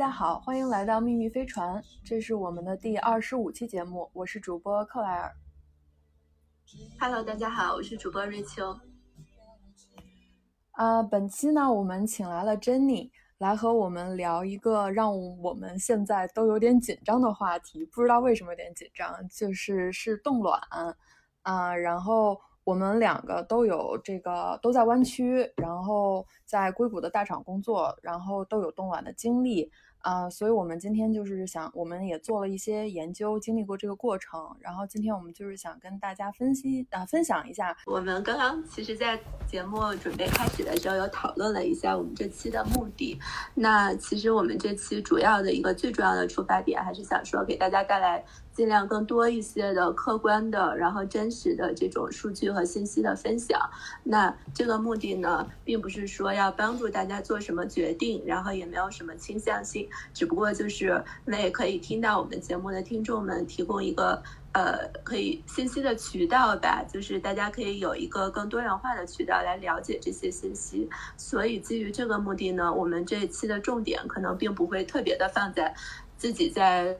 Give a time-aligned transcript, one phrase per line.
[0.00, 5.30] 家好，欢迎来到秘密飞船，这是我们的第二十五期节目，我是主播克莱尔。
[6.98, 8.74] Hello，大家好，我是主播瑞秋。
[10.70, 20.58] 啊、本期呢，我们请来了 Jenny 来和我们聊一个让我们现在都有点紧张的话题，不知道为什么有点紧张，就是是冻卵
[21.42, 29.70] 啊、然后我们两个都有这个都在湾区，然后在硅谷的大厂工作，然后都有冻卵的经历。
[30.00, 43.18] 啊、所以我们今天就是想，我们也做了一些研究，经历过这个过程，然后今天我们就是想跟大家分析啊、分享一下我们刚刚其实，在节目准备开始的时候，有讨论了一下我们这期的目的。
[43.54, 48.24] 那其实我们这期主要的一个最重要的出发点，还是想说给大家带来
[48.60, 53.58] 尽量更多一些的客观的，然后真实的这种数据和信息的分享。
[54.04, 64.22] 那这个目的呢，并不是说要帮助大家做什么决定，然后也没有什么倾向性，只不过就是为可以听到我们节目的听众们提供一个
[64.52, 70.86] 呃可以信息的渠道吧，就是大家可以有一个更多元化的渠道来了解这些信息。
[71.16, 75.74] 所以基于这个目的呢，我们这一期的重点可能并不会特别的放在
[76.18, 76.94] 自己在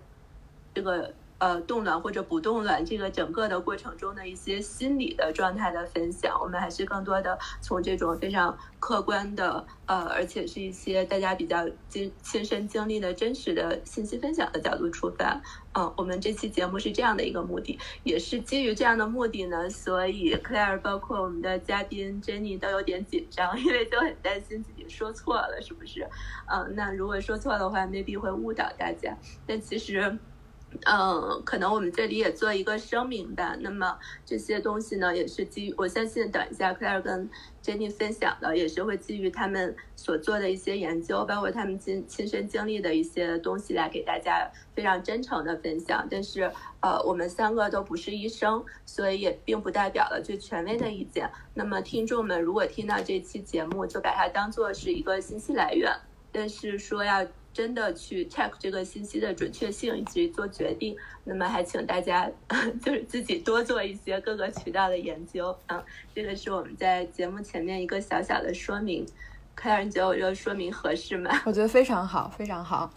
[0.72, 1.12] 这个。
[1.40, 15.40] 呃，冻卵或者不冻卵这个整个的过程中的一些心理的状态的分享，我们还是更多的从这种非常客观的，呃，而且是一些大家比较亲亲身经历的真实的信息分享的角度出发。
[15.72, 26.06] 嗯，我们这期节目是这样的一个目的，也是基于这样的目的呢，所以 Claire 包括我们的嘉宾 Jenny 都有点紧张，因为都很担心自己说错了，是不是？
[26.52, 29.16] 嗯，那如果说错的话，maybe 会误导大家，
[29.46, 30.18] 但其实。
[30.86, 33.56] 嗯，可能我们这里也做一个声明吧。
[33.60, 37.28] 那么这些东西呢，也是基于我相信，等一下 Claire 跟
[37.62, 46.06] Jenny 分享的，也是会基于他们所做的一些研究，包括他们亲亲身经历的一些东西，来给大家非常真诚的分享。
[46.08, 51.28] 但是，呃，我们三个都不是医生，所以也并不代表了最权威的意见。
[51.52, 55.92] 那么，听众们如果听到这期节目，就把它当做是一个信息来源，
[56.30, 57.26] 但是说要。
[57.52, 62.30] 真的去 check 这个信息的准确性以及做决定，那么还请大家
[62.82, 65.56] 就是自己多做一些各个渠道的研究。
[65.66, 65.82] 嗯，
[66.14, 69.06] 这个是我们在节目前面一个小小的说明。
[69.56, 71.30] 凯尔，你觉得我这个说明合适吗？
[71.44, 72.90] 我觉得非常好，非常好。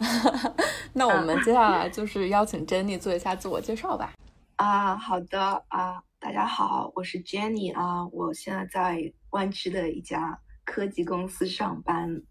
[0.94, 4.14] 那我们接下来就是邀请 Jenny 做一下自我介绍吧。
[4.56, 12.22] 啊，好的啊，大家好，我是 Jenny 啊，我现在在湾区的一家科技公司上班。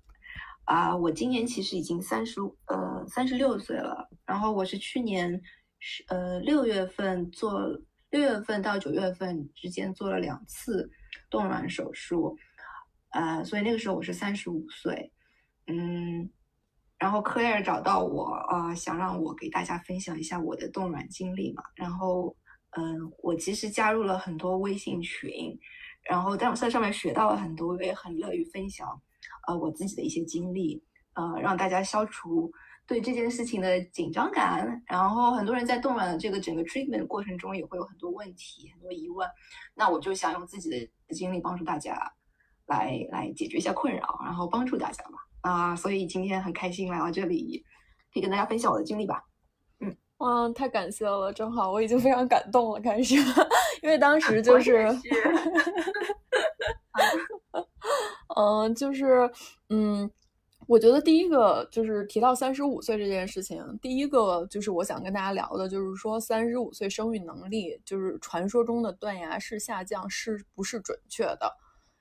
[0.66, 5.42] 啊，我今年其实已经三十呃三十六岁了，然后我是去年
[5.80, 7.68] 是呃六月份做
[8.12, 10.90] 六月份到九月份之间做了两次
[11.30, 12.38] 冻卵手术，
[13.10, 15.12] 呃，所以那个时候我是三十五岁，
[15.68, 16.30] 嗯，
[16.98, 22.36] 然后科尔找到我啊、想让我给大家分享一下我的冻卵经历嘛，然后
[22.76, 25.60] 嗯、我其实加入了很多微信群，
[26.10, 28.88] 然后在在上面学到了很多，我也很乐于分享。
[29.48, 30.82] 呃，我自己的一些经历，
[31.16, 32.52] 呃，让大家消除
[32.88, 34.82] 对这件事情的紧张感。
[34.88, 39.28] 然后很多人在冻卵的这个整个 treatment 过程中也会有很多问题、很多疑问。
[39.76, 41.98] 那我就想用自己的经历帮助大家
[42.68, 45.12] 来来解决一下困扰，然后帮助大家吧。
[45.42, 47.64] 啊，所以今天很开心来到这里，
[48.14, 49.22] 可以跟大家分享我的经历吧。
[49.82, 53.16] 嗯，哇，太感谢了，正好我已经非常感动了，开始，
[53.84, 54.88] 因为当时 就是。
[58.36, 59.30] 嗯，就是，
[59.70, 60.10] 嗯，
[60.68, 71.52] 我觉得第一个就是提到三十五岁这件事情，第一个就是我想跟大家聊的，就是说三十五岁生育能力，就是传说中的断崖式下降是不是准确的？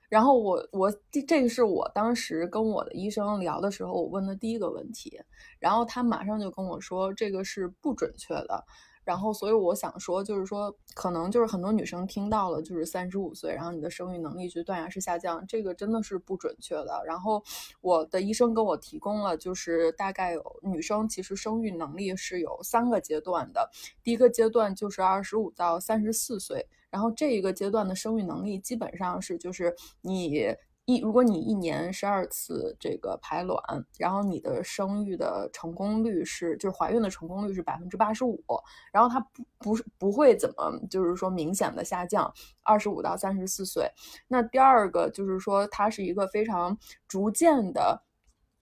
[0.09, 5.19] 然后我我这个是我当时跟我的医生聊的时候，我问的第一个问题，
[5.59, 8.63] 然后他马上就跟我说这个是不准确的。
[9.03, 17.03] 然后，所以我想说，就是说，可能就是很多女生听到了，就是三十五岁，然后你的生育能力就断崖式下降，这个真的是不准确的。
[17.05, 17.43] 然后，
[17.81, 23.69] 我的医生给我提供了，就是大概有女生其实生育能力是有三个阶段的，
[24.03, 30.55] 第一个阶段就是二十五到三十四岁，然后这一个阶段的生育能力基本上是就是你。
[30.85, 33.57] 一，如果你一年十二次这个排卵，
[33.97, 38.43] 然后你的生育的成功率是，就是怀孕的成功率是百分之八十五，
[38.91, 42.29] 然后它不不是不会怎么就是说明显的下降，
[42.63, 43.89] 二十五到三十四岁。
[44.27, 46.77] 那第二个就是说它是一个非常
[47.07, 48.03] 逐渐的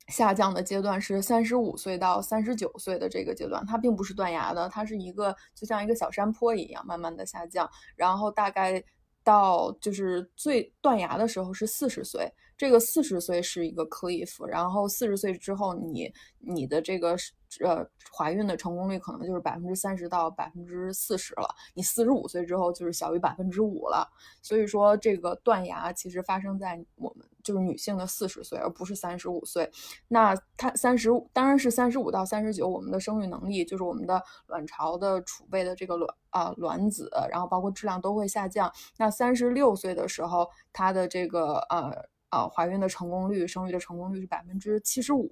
[0.09, 8.83] 下降的阶段是三十五岁到三十九岁的这个阶段，它并不是断崖的，它是一个就像一个小山坡一样慢慢的下降，然后大概
[9.23, 17.15] 到就是最断崖的时候是四十岁，这个四十岁是一个 cliff，然后四十岁之后你你的这个
[17.59, 24.09] 呃怀孕的成功率可能就是百分之三十到百分之四十了，你四十五岁之后就是小于百分之五了，
[24.41, 29.69] 所以说这个断崖其实发生在我们就是女性的四十岁，而不是三十五岁。
[30.07, 38.71] 那它三十五当然是三十五到三十九，我们的生育能力就是我们的卵巢的储备的这个卵啊卵子，然后包括质量都会下降。
[38.97, 42.09] 那三十六岁的时候，它的这个呃。
[42.31, 45.29] 啊，怀孕的成功率、生育的成功率是百分之七十五，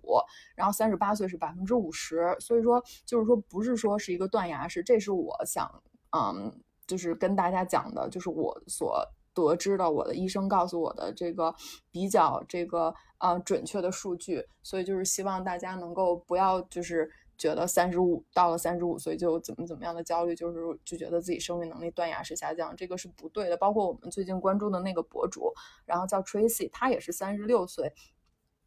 [0.55, 5.67] 然后三十八岁是百分之五十，所以说就是说不是说是一个断崖式，这是我想，
[6.15, 6.53] 嗯，
[6.85, 9.03] 就是跟大家讲的，就是我所
[9.33, 11.55] 得知的，我的医生告诉我的这个
[11.89, 17.09] 比较这个呃准确的数据，所以就是希望大家能够不要就是。
[17.39, 23.55] 觉得三十五到了三十五岁就怎么怎么样的焦虑，就是就觉得自己生育能力断崖式下降，这个是不对的。
[23.55, 25.53] 包括我们最近关注的那个博主，
[25.85, 27.93] 然后叫 Tracy，他也是三十六岁，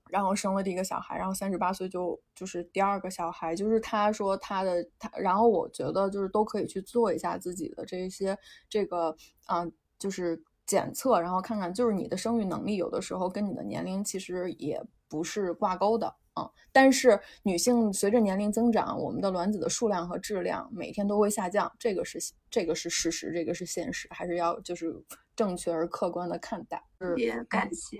[0.08, 8.38] 然后生了第一个小孩，然后三十八岁就就是第二个小孩，就是他说他的他，然后我觉得就是都可以去做一下自己的这些
[8.70, 9.14] 这个
[9.48, 16.16] 嗯，就是检测，然后看看就是你的生育能力有的时候跟你的年龄其实也不是挂钩的。
[16.34, 22.18] 嗯，但是女性随着年龄增长，我们的卵子的数量和质量每天都会下降，这个是
[22.50, 24.94] 这个是事实，这个是现实，还是要就是
[25.36, 26.82] 正确而客观的看待。
[26.98, 27.98] 特别感谢，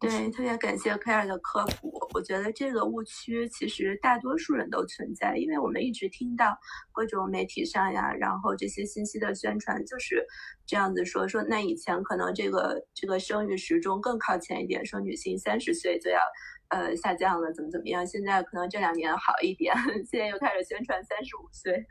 [0.00, 1.92] 对，特别感谢 Clare 的科普。
[2.14, 6.56] 我觉得这个误区其实大多数人都存在，因为我们一直听到
[6.92, 10.24] 各种媒体上呀，然后这些信息的宣传就是
[10.66, 16.20] 这样子说说，那以前可能这个这个生育时钟更靠前一点，说女性三十岁就要。
[16.68, 18.06] 呃，下降了，怎么怎么样？
[18.06, 19.74] 现在可能这两年好一点，
[20.10, 21.84] 现在又开始宣传三十五岁，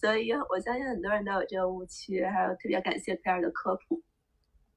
[0.00, 2.24] 所以我相信很多人都有这个误区。
[2.24, 4.02] 还有特别感谢戴尔的科普。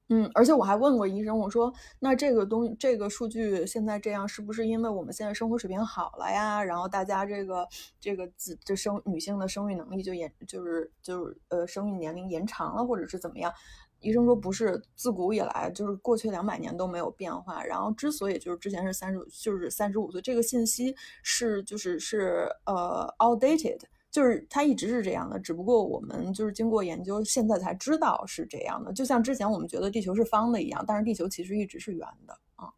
[0.10, 6.64] 嗯，而且我还问过医生，我说那这个东这个数据现在这样，是不是因为我们现在生活水平好了呀？
[6.64, 7.68] 然后大家这个
[8.00, 13.52] 这个子这生女性的生育能力就延就是就是呃生育年龄延长了，或者是怎么样？
[14.02, 17.64] 医生说不是，自古以来就是过去两百年都没有变化。
[17.64, 23.80] 然后之所以就是之前是三十，就是三十五岁，这个信息是就是是呃 outdated，
[24.12, 25.40] 就是它一直是这样的。
[25.40, 28.94] 只不过我们就是经过研究，现在才知道是这样的。
[28.94, 32.70] 就像之前我们觉得地球是方的一样，但是地球其实一直是圆的啊。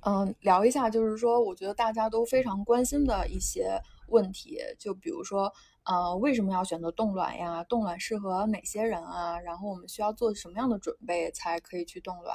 [0.00, 5.52] 嗯，聊一下就是说，我觉得大家都非常关心的一些问题，就比如说。
[5.90, 7.64] 呃，为什么要选择冻卵呀？
[7.64, 9.36] 冻卵适合哪些人啊？
[9.40, 12.32] 然后我们需要做什么样的准备才可以去冻卵？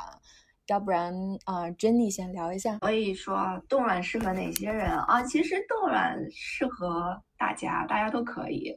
[0.67, 1.13] 要不然
[1.45, 2.79] 啊，Jenny 先聊一下。
[2.79, 5.23] 所以说，冻卵适合哪些人啊？
[5.23, 8.75] 其实冻卵适合大家，大家都可以。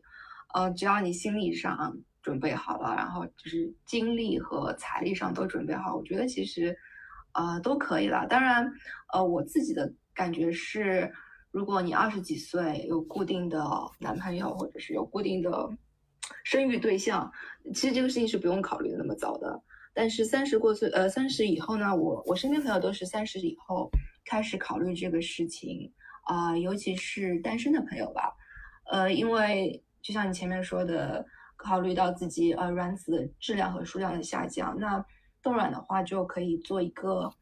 [0.54, 1.92] 呃，只要你心理上
[2.22, 6.76] 准备好了，然后就是精力和财力上都准备好，我觉得其实
[7.32, 8.28] 呃都可以了。
[8.28, 8.64] 当然，
[9.12, 11.12] 呃，我自己的感觉是。
[11.50, 13.64] 如果你二十几岁有固定的
[13.98, 15.68] 男朋友，或者是有固定的
[16.44, 17.32] 生育对象，
[17.74, 19.60] 其实这个事情是不用考虑那么早的。
[19.94, 23.90] 但是三十过岁，呃，三十以后呢，我我身边朋友都是三十以后
[24.26, 25.90] 开始考虑这个事情
[26.24, 28.32] 啊，尤其是单身的朋友吧，
[28.90, 31.24] 呃，因为就像你前面说的，
[31.56, 35.04] 考虑到自己呃卵子质量和数量的下降，那
[35.42, 37.32] 冻卵的话就可以做一个。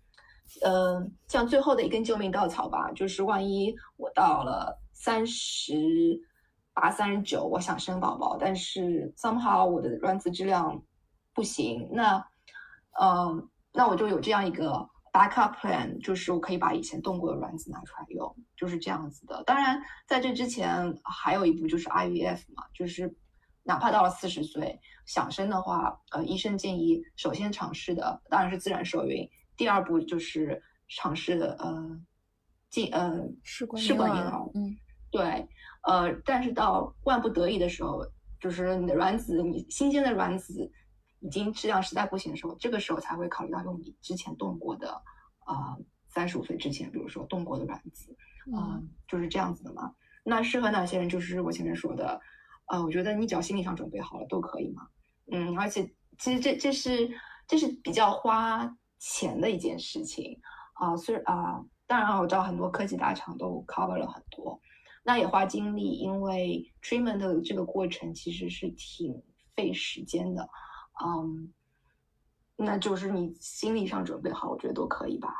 [0.62, 5.74] 呃，像最后的一根救命稻草吧，就是万一我到了三十
[6.72, 10.82] 八、三十九，我想生宝宝，但是 somehow 我的卵子质量
[11.34, 12.16] 不行，那，
[13.00, 19.42] 嗯，那我就有这样一个 backup plan，就是我可以把以前冻过的卵子拿出来用，就是这样子的。
[19.44, 23.14] 当然，在这之前还有一步就是 IVF 嘛，就是
[23.64, 29.28] 哪怕到了四十岁想生的话，呃，医生建议首先尝试的当然是自然受孕。
[29.56, 32.00] 第二步就是尝试呃
[32.68, 34.76] 进呃试管婴儿，嗯，
[35.10, 35.48] 对，
[35.82, 38.04] 呃，但是到万不得已的时候，
[38.38, 40.70] 就是你的卵子，你新鲜的卵子
[41.20, 44.90] 已经质量实在不行的时候，这个时候才会考虑到用你之前动过的
[45.44, 45.76] 啊
[46.08, 48.14] 三十五岁之前，比如说动过的卵子，
[48.54, 49.94] 啊，就是这样子的嘛。
[50.22, 51.08] 那适合哪些人？
[51.08, 52.20] 就是我前面说的，
[52.66, 54.86] 呃，我觉得你只要心理上准备好了都可以嘛。
[55.32, 57.08] 嗯，而且其实这这是
[57.46, 58.76] 这是比较花。
[58.98, 60.40] 钱的一件事情。
[60.74, 64.60] 啊，虽然啊，当然我知道很多科技大厂都 cover 了很多，
[65.02, 69.22] 那也花精力，因为 treatment 的这个过程其实是挺
[69.54, 70.46] 费时间的，
[71.02, 71.50] 嗯，
[72.56, 75.30] 那就是你心理上准备好，我觉得都可以吧。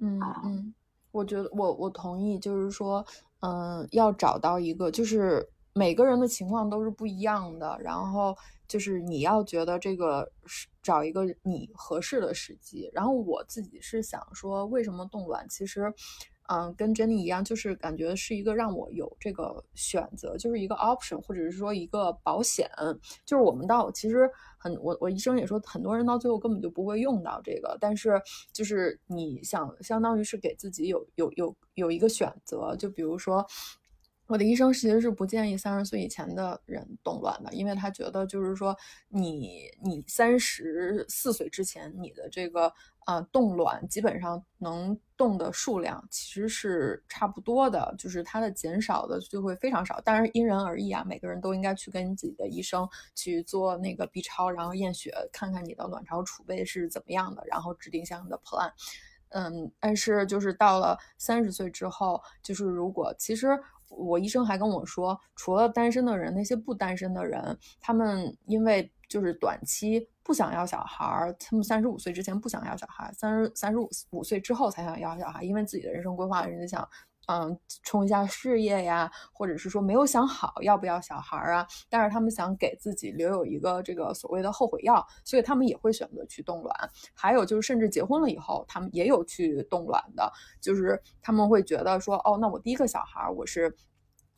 [0.00, 0.20] 嗯。
[0.44, 0.74] 嗯，
[1.12, 3.02] 我觉得我我同意，就是说，
[3.40, 12.90] 嗯，要找到一个，就是每个人的情况都是不一样的，然后就是你要觉得这个是找一个你合适的时机。
[12.94, 15.46] 然后我自己是想说，为什么冻卵？
[15.48, 15.92] 其实。
[16.50, 22.66] 嗯，跟 Jenny 一样，就是感觉是一个让我有这个选择，就是一个 option，或者是说一个保险。
[23.26, 24.26] 就是我们到其实
[24.58, 27.76] 很，我我医生也说，很多人到最后根本就不会用到这个。
[27.78, 28.18] 但是
[28.50, 32.74] 就是你想，相当于是给自己有有有有一个选择。
[32.76, 33.46] 就比如说，
[34.28, 38.76] 我的医生其实是不建议三十岁以前的人冻卵的，因为他觉得就是说，
[39.08, 42.72] 你你三十四岁之前，你的这个。
[43.08, 49.98] 啊，冻卵基本上能冻的数量其实是差不多的，就是它的减少的就会非常少。
[50.02, 58.70] 当然因人而异啊，每个人都应该去跟自己的医生去做那个 B 超，然后验血，看看你的卵巢储备是怎么样的，然后制定相应的 plan。
[59.30, 63.58] 嗯，但是就是到了三十岁之后，就是如果其实
[63.90, 70.08] 我医生还跟我说，除了单身的人，那些不单身的人，他们因为就是短期。
[70.22, 76.86] 不想要小孩儿，他们三十五岁之前不想要小孩，三十三十五五岁之后才想要小孩，因为自己的人生规划，人家想，
[77.28, 86.90] 嗯，冲一下事业呀，或者是说没有想好要不要小孩啊，但是他们想给自己留有一个这个所谓的后悔药，所以他们也会选择去冻卵。
[87.14, 93.74] 还有就是，甚至结婚了以后，他们也有去冻卵的，就是他们会觉得说，哦，那我第一个小孩我是。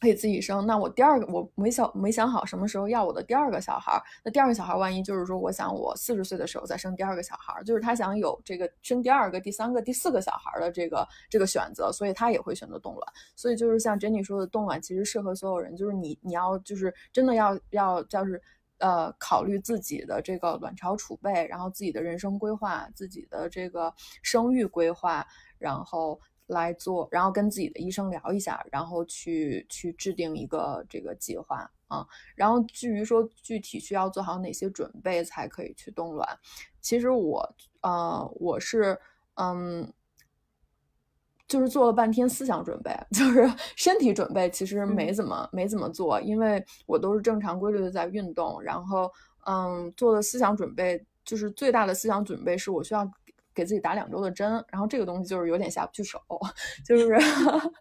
[0.00, 13.06] 可以自己生，那我第二个我没想没想好什么时候要我的第二个小孩儿，那第二个小孩儿万一就是说，我想我四十岁的时候再生第二个小孩儿，就是他想有这个生第二个、第三个、第四个小孩儿的这个这个选择，所以他也会选择冻卵。
[13.36, 18.40] 所以就是像 Jenny 说的，冻卵其实适合所有人，就是你你要就是真的要要就是
[18.78, 23.92] 呃考虑自己的这个卵巢储备，然后自己的人生规划，自己的这个
[24.22, 25.26] 生育规划，
[25.58, 26.18] 然后。
[26.50, 32.06] 来做，然后跟自己的医生聊一下，然后去去制定一个这个计划啊。
[32.34, 36.28] 然后至于说具体需要做好哪些准备才可以去冻卵，
[36.80, 38.98] 其实我呃我是
[39.34, 39.92] 嗯，
[41.46, 48.60] 就是做了半天思想准备， 就是身体准备其实没怎么没怎么做，因为我都是正常规律的在运动。
[48.62, 49.10] 然后
[49.46, 53.10] 嗯，做的思想准备就是最大的思想准备是我需要。
[53.60, 56.18] 给自己打两周的针，然后这个东西就是有点下不去手，
[56.82, 57.18] 就是，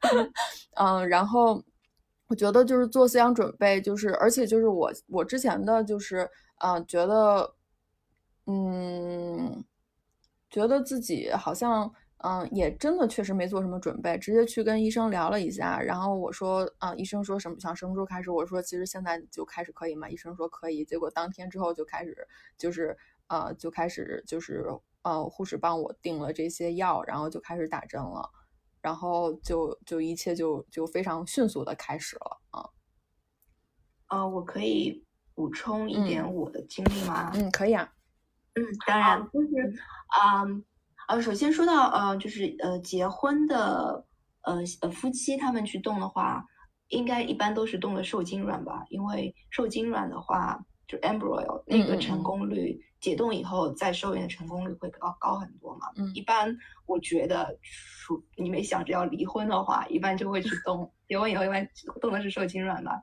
[0.75, 1.63] 嗯，然后
[2.27, 7.55] 我觉得就是做思想准备，就是而且就是我我之前的就是，嗯，觉得，
[8.45, 9.63] 嗯，
[10.49, 18.29] 觉得自己好像，嗯，也真的确实没做什么准备，直接去跟医生聊了一下，然后我说，啊，医生说什么想什么时候开始？
[18.29, 20.09] 我说其实现在就开始可以吗？
[20.09, 24.67] 医生说可以，结果当天之后就开始，就是，呃，就开始就是。
[25.03, 28.29] 呃，护士帮我订了这些药，然后就开始打针了，
[28.81, 32.69] 然后就就一切就就非常迅速的开始了啊。
[34.09, 37.31] 呃，我可以补充一点我的经历吗？
[37.33, 37.89] 嗯，可以啊。
[38.55, 39.47] 嗯，当然，就是
[40.07, 40.43] 啊
[41.07, 44.05] 呃，首先说到呃，就是呃，结婚的
[44.41, 46.43] 呃呃夫妻他们去动的话，
[46.89, 48.83] 应该一般都是动的受精卵吧？
[48.89, 50.59] 因为受精卵的话。
[50.89, 55.85] 就 embryo 那个成功率，解冻以后再受孕的成功率会高高很多嘛？
[55.95, 60.91] 嗯，一般我觉得，说你没想着要离婚的话，一般就会去冻。
[61.07, 61.69] 结婚以后一般
[62.01, 62.99] 冻的是受精卵吧？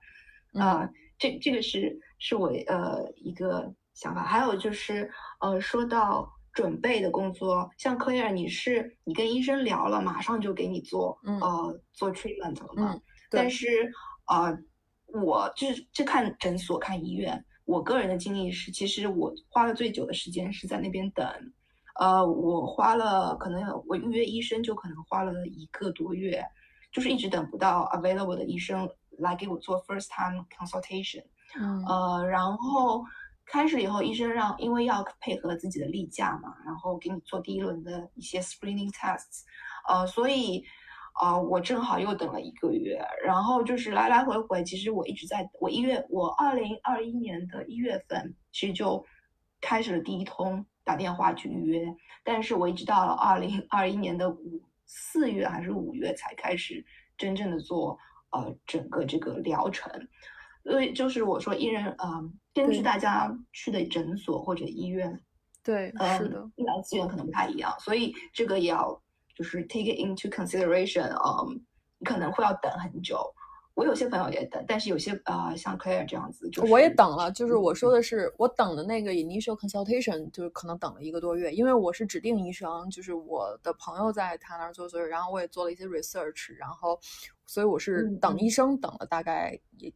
[0.55, 4.25] 啊，这这个是是我呃一个想法。
[4.25, 13.01] 还有就是呃，说到准备的工作，像 Claire，你是你跟医生聊了，马上就给你做呃做 treatment 了嘛？
[13.31, 13.93] 但是
[14.25, 14.53] 啊，
[15.07, 17.45] 我就是去看诊所看医院。
[17.67, 21.27] 我个人的经历是，其实我花了最久的时间是在那边等，
[22.01, 26.43] 呃，我花了可能我预约医生就可能花了一个多月，
[26.91, 31.25] 就是一直等不到 available 的医生来给我做 first time consultation，
[31.87, 33.05] 呃，然后
[33.45, 39.43] 开始以后医生让，因为要配合自己的例假嘛，然后给你做第一轮的一些 screening tests，
[39.89, 40.65] 呃，所以。
[41.17, 49.03] 啊，我正好又等了一个月，然后就是来来回回，其实我一直在，我一月，我二零二一年的一月份其实就
[49.59, 56.85] 开始了第一通打电话去预约，但是我一直到了二零二一年的五四月还是五月才开始
[57.17, 59.91] 真正的做呃整个这个疗程，
[60.65, 65.19] 所以就是我说，医人嗯，根据大家去的诊所或者医院，
[65.65, 69.01] 对，是的，医疗资源可能不太一样，所以这个也要。
[69.37, 71.61] 就是 take it into consideration，嗯，
[71.99, 73.21] 你可能会要等很久，
[73.75, 77.93] 我有些朋友也等，但是有些啊、呃像 Claire 这样子，就是我也等了，就是我说嗯。
[77.93, 86.99] 的是我等的那个 initial consultation，就是可能等了一个多月，因为我是指定医生，就是我的朋友在他那儿做，所以然后我也做了一些 research，然后
[87.45, 89.95] 所以我是等医生等了大概一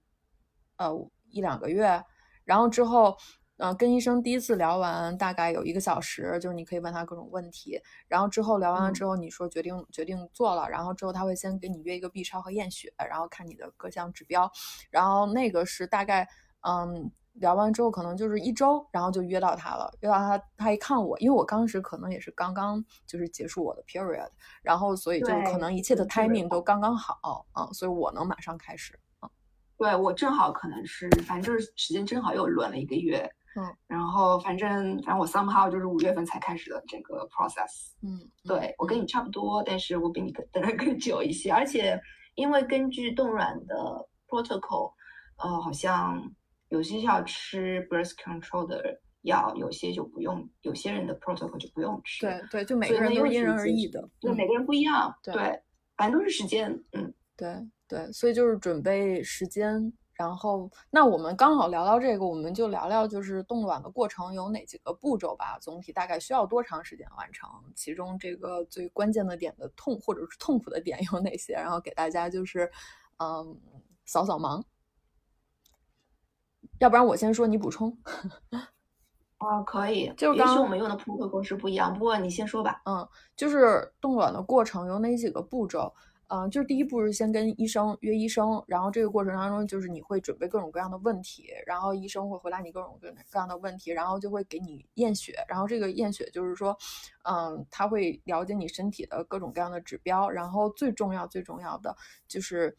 [0.76, 0.94] 呃
[1.30, 2.04] 一两个月，
[2.44, 3.16] 然后之后。
[3.60, 8.94] 呃，跟医生第一次聊完大概有一个小时，就是你可以问他各种问题，然后之后聊完了嗯。
[8.94, 14.50] 之后，你说决定决定做了，然后之后他会先给你约一个 B 超和验血，然后看你的各项指标，
[14.90, 16.26] 然后那个是大概
[16.60, 24.30] 嗯聊完之后可能就是一周，然后就约到他了，约到他，他一看我，因为我当时可能也是刚刚就是结束我的 period，
[24.62, 28.98] 然后所以就可能一切的 timing 都刚刚好啊、所以我能马上开始。
[29.76, 33.26] 对我正好可能是，反正就是时间正好又轮了一个月，
[33.56, 42.00] 嗯，然后反正反正我 somehow 就是五月份才开始的这个 process，嗯，对我跟你你差不多，但是我比你更等的更久一些，而且
[42.36, 43.74] 因为根据冻卵的
[44.28, 44.92] protocol，
[45.38, 46.22] 呃，好像
[46.68, 55.34] 有些要吃 birth control 的药，有些就不用，有些人的 protocol 就不用吃，对对，就每个人都是因人而异的，对，嗯每个人不一样，对。
[55.34, 55.62] 对，
[55.96, 57.12] 反正都是时间，嗯。
[57.36, 72.70] 对对，所以就是准备时间，然后那我们刚好聊到这个，我们就聊聊就是冻卵的过程有哪几个步骤吧，总体大概需要多长时间完成，其中这个最关键的点的痛或者是痛苦的点有哪些，然后给大家就是
[73.16, 73.58] 嗯
[74.04, 74.62] 扫扫盲。
[76.80, 77.96] 要不然我先说，你补充。
[79.38, 82.82] 哦，可以，就是刚也许我们用的 protocol 是不一样，不过你先说吧。
[82.84, 85.94] 嗯，就是冻卵的过程有哪几个步骤？
[86.32, 96.76] 嗯、就是第一步是先跟医生约医生，然后这个过程当中就是你会准备各种各样的问题，然后医生会回答你各种各各样的问题，然后就会给你验血，然后这个验血就是说，
[97.24, 101.96] 嗯，他会了解你身体的各种各样的指标，然后最重要最重要的
[102.28, 102.76] 就是。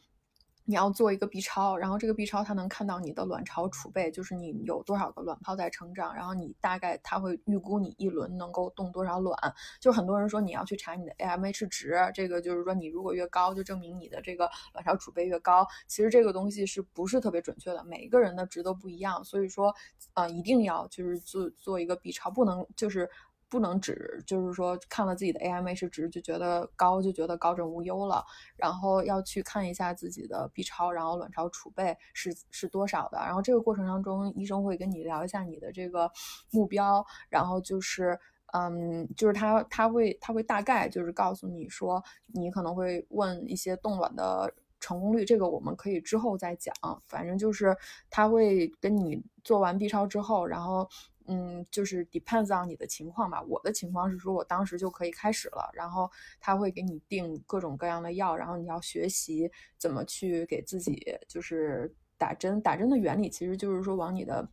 [0.71, 9.37] 你要做一个 B 超，然后这个 B 超它能看到你的卵巢储备，就是你有多少个卵泡在成长，然后你大概它会预估你一轮能够冻多少卵，
[9.81, 15.67] 就很多人说你要去查你的 AMH 值，这个就是说你如果越高，就证明你的这个卵巢储备越高。
[15.87, 17.83] 其实这个东西是不是特别准确的？
[17.83, 19.75] 每一个人的值都不一样，所以说，
[20.13, 23.09] 呃，一定要就是做做一个 B 超，不能就是。
[23.51, 33.19] 不能只就是说看了自己的 AMH 值就觉得高，就觉得高枕无忧了，然后要去看一下自己的 B 超，然后卵巢储备是是多少的。
[33.19, 36.09] 然后这个过程当中，医生会跟你聊一下你的这个
[36.49, 38.17] 目标，然后就是。
[38.53, 46.75] 嗯，就是他他会他会大概就是告诉你说，你可能会问一些冻卵的成功率，这个我们可以之后再讲。
[47.07, 47.73] 反正就是
[48.09, 50.85] 他会跟你做完 B 超之后，然后
[51.27, 53.41] 嗯，就是 depends on 你的情况吧。
[53.43, 62.61] 我的情况是说我当时就可以开始了，然后他会给你定各种各样的药，然后你要学习怎么去给自己就是打针。
[62.61, 64.47] 打针的原理其实就是说往你的。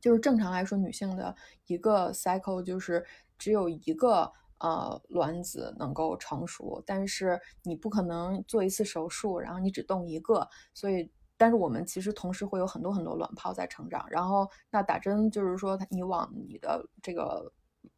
[0.00, 1.34] 就是正常来说，女性的
[1.66, 3.04] 一个 cycle 就是
[3.36, 11.10] 只有一个呃卵子能够成熟，但是你不可能做一次手术，然后你只动一个，所以。
[11.38, 17.50] 但是我们其实同时会有很多很多卵泡在成长，然后那打针就是说你往你的这个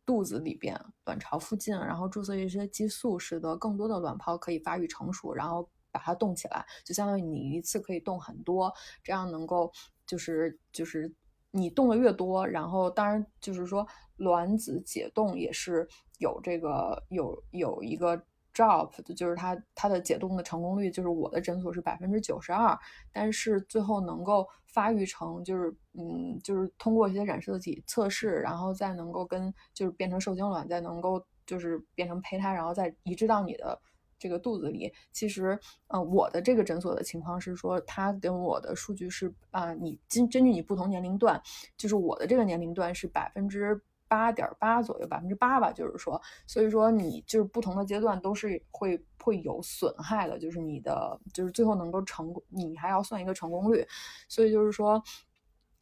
[0.05, 8.71] 肚子里边、卵巢附近，然后注射一些激素，使得更多的卵泡可以发育成熟，然后把它冻起来，就相当于你一次可以冻很多，
[9.03, 9.73] 这样能够
[10.07, 11.11] 就是就是
[11.51, 18.23] 你冻的越多，然后当然就是说卵子解冻也是有这个有有一个。
[18.55, 22.79] Drop 就是它它的解冻的成功率，就是我的诊所是百分之九十二，
[23.13, 33.81] 但是最后能够发育成就是嗯就是通过一些染色体测试，然后再能够跟就是变成受精卵，再能够就是变成胚胎，然后再移植到你的
[34.19, 34.93] 这个肚子里。
[35.13, 35.59] 其实
[35.89, 41.41] 呃我的这个诊所的情况是说，它跟我的数据是啊、你根根据你不同年龄段，
[41.77, 43.81] 就是我的这个年龄段是百分之。
[44.11, 53.87] 八点八左右，百分之八吧，就是说，所以说你就是不同的阶段都是会会有损害的，就是你的就是最后能够成功，你还要算一个成功率，
[54.29, 55.01] 所以就是说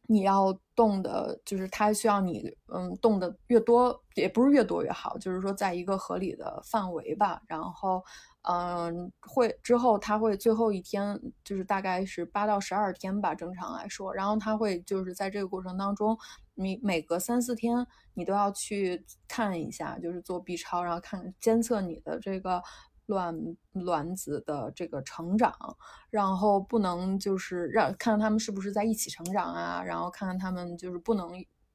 [0.07, 8.03] 你要动的，就是它需要你嗯动的越多，也不是越多越好，就是说在一个合理的范围吧，然后。
[8.43, 14.13] 嗯，会之后他会最后一天就是大概是八到十二天吧，正常来说。
[14.15, 16.17] 然后他会就是在这个过程当中，
[16.59, 22.61] 你每隔三四天你都要去看一下，就是做 B 超，然后看监测你的这个
[23.05, 23.35] 卵
[23.71, 25.53] 卵子的这个成长，
[26.09, 31.29] 然后不能就是让看看他们是不是在一起成长啊，然后看看他们就是不能。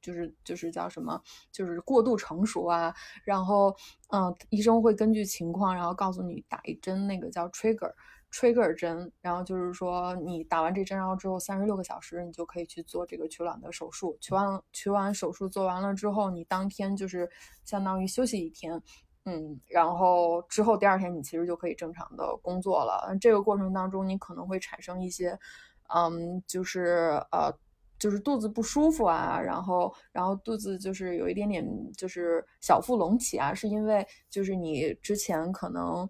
[0.04, 1.18] 就是就是叫什么，
[1.50, 2.94] 就是过度成熟啊，
[3.24, 3.74] 然后
[4.12, 7.90] 嗯，医生会根据情况，然后告诉你打一针那个叫 trigger。
[8.34, 14.18] Trigger 针，然后就是说你打完这针，然后之后三十六个小时你就可以去做这个取卵的手术。
[14.20, 17.30] 取完取完手术做完了之后，你当天就是
[17.64, 18.82] 相当于休息一天，
[19.26, 23.16] 嗯，然后之后第二天你其实就可以正常的工作了。
[23.20, 25.38] 这个过程当中你可能会产生一些，
[25.94, 27.56] 嗯，就是呃。
[27.96, 36.06] 就是肚子不舒服啊，然后然后肚子就是有一点点就是小腹隆起啊，是因为就是你之前可能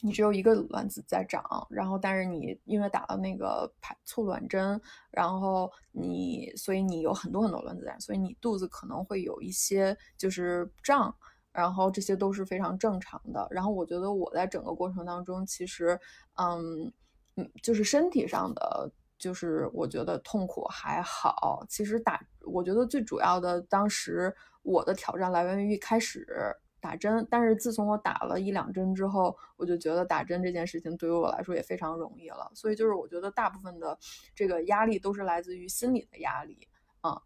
[0.00, 4.80] 你只有一个卵子在长，然后但是你因为打了那个排促卵针，
[5.10, 11.14] 然后你所以你有很多很多卵子在，所以你肚子可能会有一些就是胀，
[11.52, 13.46] 然后这些都是非常正常的。
[13.50, 15.98] 然后我觉得我在整个过程当中，其实
[16.34, 16.92] 嗯
[17.36, 18.90] 嗯，就是身体上的。
[19.18, 24.30] 就是我觉得痛苦还好，其实打，我觉得最主要的，当时
[24.60, 26.54] 我的挑战来源于一开始
[26.86, 32.48] 打针，但是自从我打了一两针之后，我就觉得打针这件事情对于我来说也非常容易了。
[32.54, 33.98] 所以就是我觉得大部分的
[34.36, 36.68] 这个压力都是来自于心理的压力
[37.00, 37.20] 啊，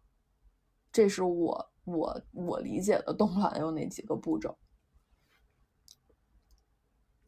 [0.91, 4.57] 这是我我我理解的冻卵有哪几个步骤。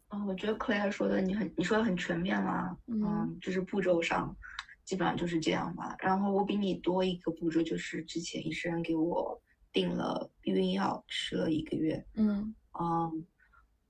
[0.08, 4.36] 啊，我觉得 Claire 说的你很，你说的很全面啦，嗯，就是步骤上
[4.86, 5.96] 基本上就是这样吧。
[6.00, 9.40] 然后我比你多一个步骤，就是之前医生给我
[9.74, 12.56] 定了避孕药，吃了一个月，嗯。
[12.80, 13.26] 嗯，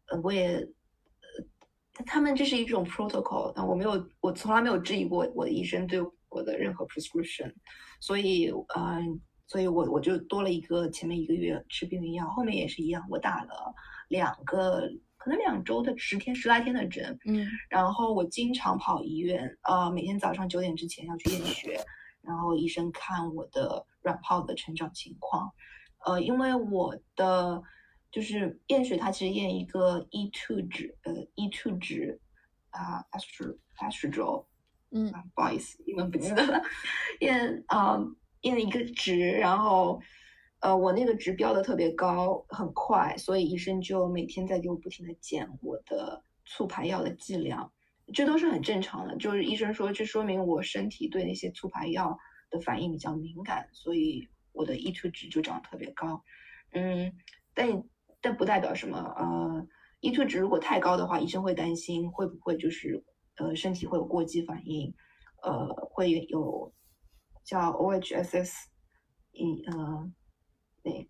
[0.08, 7.54] 呃，我也，呃，他们这是一种 protocol，但我没有，我从来没有质疑过我的医生对我的任何 prescription，
[8.00, 13.74] 所以，嗯，所以我我就多了一个前面一个月吃避孕药，后面也是一样，我打了
[14.08, 14.90] 两个。
[15.16, 21.80] 可能两周的十天十来天的针，嗯，然后我经常跑医院，呃，每天早上九点之前要去验血，
[22.22, 25.52] 然后医生看我的卵泡的成长情况，
[26.06, 27.62] 呃，因为我的
[28.12, 32.22] 就是验血，它其实验一个 E two 值，呃，E two 值
[32.70, 34.46] 啊，astro astro，
[34.92, 36.62] 嗯，不好意思，英文不记得了，
[37.22, 38.00] 验啊
[38.42, 40.02] 验一个值，然后。
[40.66, 47.70] 呃，我那个值标的特别高，很快，所以医生就每天在给我不停的减我的促排药的剂量，
[48.14, 49.14] 这都是很正常的。
[49.18, 52.18] 就是医生说，这说明我身体对那些促排药
[52.54, 56.24] 的反应比较敏感，所以我的 E two 值就长得特别高。
[56.72, 57.12] 嗯，
[57.54, 57.84] 但
[58.22, 58.98] 但不代表什么。
[59.18, 59.68] 呃
[60.02, 63.04] ，E two 值如果太高的话，医生会担心会不会就是
[63.38, 64.94] 呃身体会有过激反应，
[65.42, 66.74] 呃会有
[67.44, 68.54] 叫 OHSS，
[69.34, 70.14] 嗯呃。
[70.84, 71.10] 对，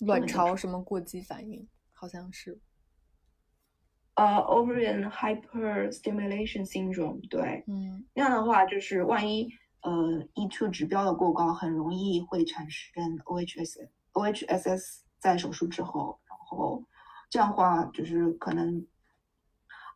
[0.00, 2.58] 卵巢什么过激反应，好像是，
[4.14, 16.84] 呃，ovarian hyperstimulation syndrome，对，嗯，那样的话就是万一呃 E two 指标的过高，很容易会产生 OHS，OHSS 在手术之后，然后
[17.30, 18.86] 这样话就是可能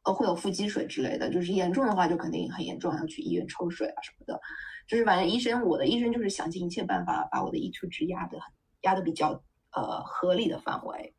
[0.05, 4.41] 呃会有腹积水之类的，就是严重的话就肯定很严重，要去医院抽水啊什么的，
[4.87, 8.53] 就是反正医生我的医生就是想尽一切办法把我的 E two 值压的很。
[8.83, 11.16] 压的比较呃合理的范围，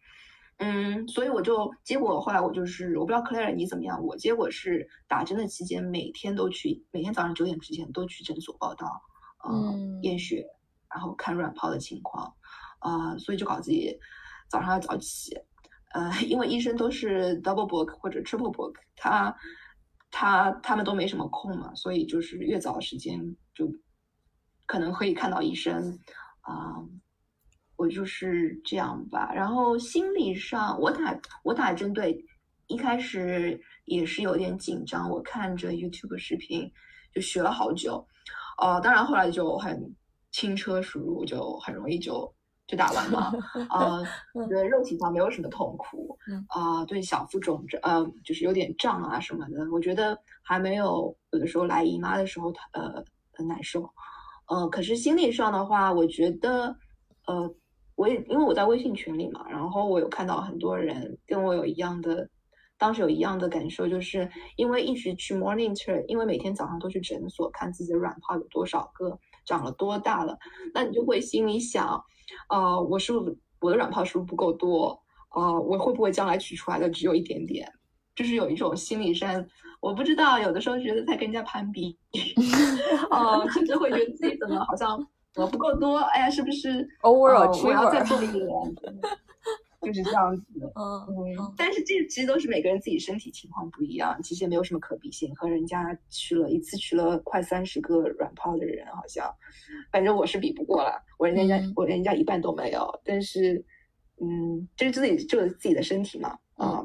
[0.59, 8.99] 嗯，所以我就结果后来我就是我不知道 Claire 你怎么样，我结果是打针的期间每天都去，每天早上九点之前都去诊所报道，
[9.43, 9.51] 呃，
[10.01, 10.43] 验血，
[10.89, 12.33] 然后看卵泡的情况，
[12.81, 13.95] 呃，所以就搞自己
[14.49, 15.37] 早上要早起，
[15.93, 19.35] 呃， 因为医生都是 double book 或者 triple book，他
[20.09, 23.71] 他他们都没什么空嘛，所以就是越早时间就
[24.65, 25.99] 可能可以看到医生，
[26.41, 26.83] 啊。
[27.77, 32.25] 我就是这样吧，然后心理上，我打我打针对，
[32.65, 36.69] 一开始也是有点紧张，我看着 YouTube 视频
[37.13, 38.03] 就学了好久，
[38.59, 39.79] 呃，当然后来就很
[40.31, 42.33] 轻车熟路，就很容易就
[42.65, 43.31] 就打完了，
[43.69, 46.17] 呃，觉得肉体上没有什么痛苦，
[46.49, 53.87] 啊，对小腹肿胀，呃，就是有点胀啊什么的，我觉得还没有有的时候来姨妈的时候，呃，很难受，
[54.47, 56.75] 呃，可是心理上的话，我觉得，
[57.27, 57.53] 呃。
[57.97, 62.29] 我也因为我在微信群里嘛，然后我有看到很多人跟我有一样的，
[62.77, 70.37] 当时有一样的感受，就是因为一直去 monitor，因为每天早上都去诊所看自己的卵泡有多少个，长了多大了，
[70.75, 71.99] 那你就会心里想，
[72.49, 75.01] 呃，我是不是我的卵泡是不是不够多？
[75.35, 77.67] 呃，我会不会将来取出来的只有一点点？
[78.15, 79.43] 就是有一种心理上，
[79.81, 81.97] 我不知道，有的时候觉得在跟人家攀比，
[83.09, 85.07] 哦，甚至会觉得自己怎么好像。
[85.37, 86.87] 我不够多，哎呀，是不是？
[87.01, 88.47] 偶尔我要再做一 点，
[89.81, 90.43] 就是这样子。
[90.75, 91.53] 嗯嗯。
[91.55, 95.33] 但是这其实都是每个人自己身体情况不一样，其实也没有什么可比性。
[95.35, 99.31] 和人家去了一次去了快三十个软泡的人，好像，
[99.91, 101.01] 反正我是比不过了。
[101.17, 102.99] 我人家我人家一半都没有。
[103.05, 103.63] 但是，
[104.19, 106.37] 嗯，这是自己就是自己的身体嘛。
[106.55, 106.83] 啊，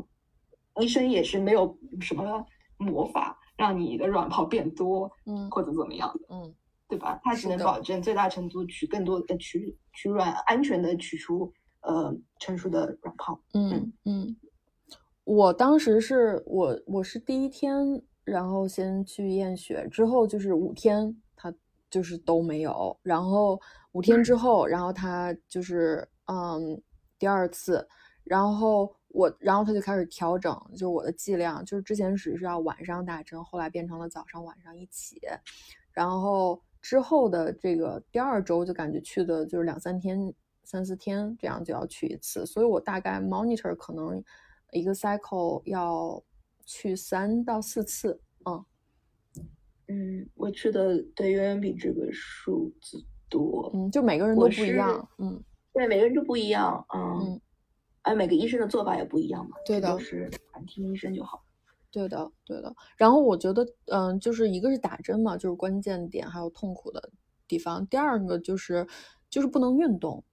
[0.80, 2.44] 医生也是没有什么
[2.76, 6.54] 魔法让你的卵泡变多，嗯或者怎么样的，嗯
[6.92, 7.18] 对吧？
[7.24, 11.50] 它只能保证最大程度取更多的取取卵，安全的取出
[11.80, 13.40] 呃成熟的卵泡。
[13.54, 14.36] 嗯嗯，
[15.24, 17.74] 我当时是我我是第一天，
[18.24, 21.50] 然后先去验血，之后就是五天，他
[21.90, 23.58] 就是都没有，然后
[23.92, 26.78] 五天之后，然后他就是嗯
[27.18, 27.88] 第二次，
[28.22, 35.18] 然后我然后他就开始调整，就是我的剂量，就是之前只是要晚上打针，后来变成了早上晚上一起，
[35.92, 44.22] 然后之后的这个第二周就感觉去的就是两三天、三四天这样就要去一次，所以我大概 monitor 可能
[44.72, 46.20] 一个 cycle 要
[46.66, 48.64] 去三到四次，嗯
[49.86, 53.70] 嗯，我去的对远远比这个数字多。
[53.72, 55.42] 嗯，就每个人都不一样，嗯
[55.72, 57.40] 对，每个人都不一样，嗯嗯，
[58.02, 61.44] 哎，每个医生的做法也不一样嘛，对的就是反听医生就好。
[61.92, 62.74] 对的，对的。
[62.96, 67.10] 然后我觉得，嗯，就是一个是打针嘛，就是关键点，还有痛苦的
[67.46, 67.86] 地方。
[67.86, 68.84] 第二个就是
[69.28, 70.24] 就是不能运动。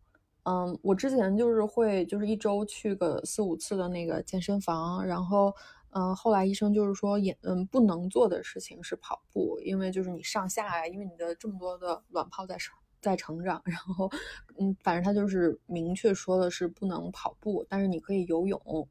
[0.43, 5.53] 嗯，我之前就是会就是一周去个四五次的那个健身房，然后
[5.91, 14.09] 嗯，后来医生就是说也嗯不能做的事情是跑步，因为就是你上下呀，因为你的这么多的卵泡在成在成长，然后
[14.57, 18.87] 嗯，反正他就是明确说的是不能跑步，但是你可以游泳，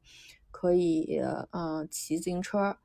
[0.51, 1.19] 可以
[1.51, 2.75] 呃骑自行车，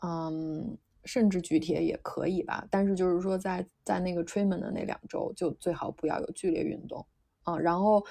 [0.00, 2.66] 嗯，甚至举铁也可以吧。
[2.70, 7.06] 但是就是说在在那个 treatment 的那两周，就最好不要有剧烈运动
[7.42, 7.58] 啊。
[7.58, 8.04] 然后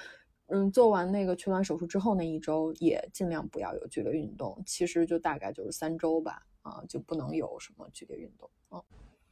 [0.48, 8.82] 嗯，做完那个取卵手术之后那一周也尽量不要有剧烈运动，其实就大概就是三周吧，啊，就不能有什么剧烈运动啊。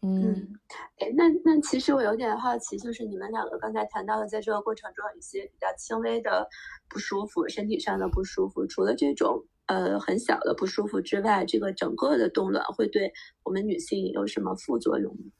[0.06, 0.58] 嗯
[0.98, 6.46] 哎，那那其实我有点好奇，就是你们两个刚才谈到的，在这个过程中有一些比较轻微的
[6.88, 15.30] 不舒服，身体上的不舒服，除了这种呃很小的不舒服之外，这个整个的冻卵会对我们女性有什么副作用吗？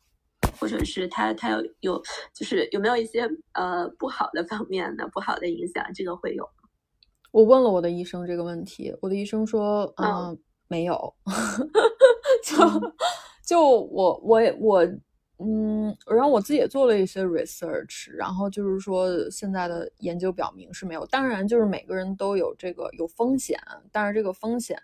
[0.61, 5.85] 或者是它它有有就是有没有一些呃不好的方面的不好的影响？
[5.95, 6.69] 这个会有吗？
[7.33, 11.15] 我问了我的医生这个问题，我的医生说，嗯，嗯没有，
[12.45, 12.57] 就
[13.45, 14.87] 就我我也我
[15.38, 23.59] 嗯，然后我自己也做了一些 research，然后就是说现在的研究表明是没有，当然就是每个人都有这个有风险，
[23.90, 24.79] 但是这个风险，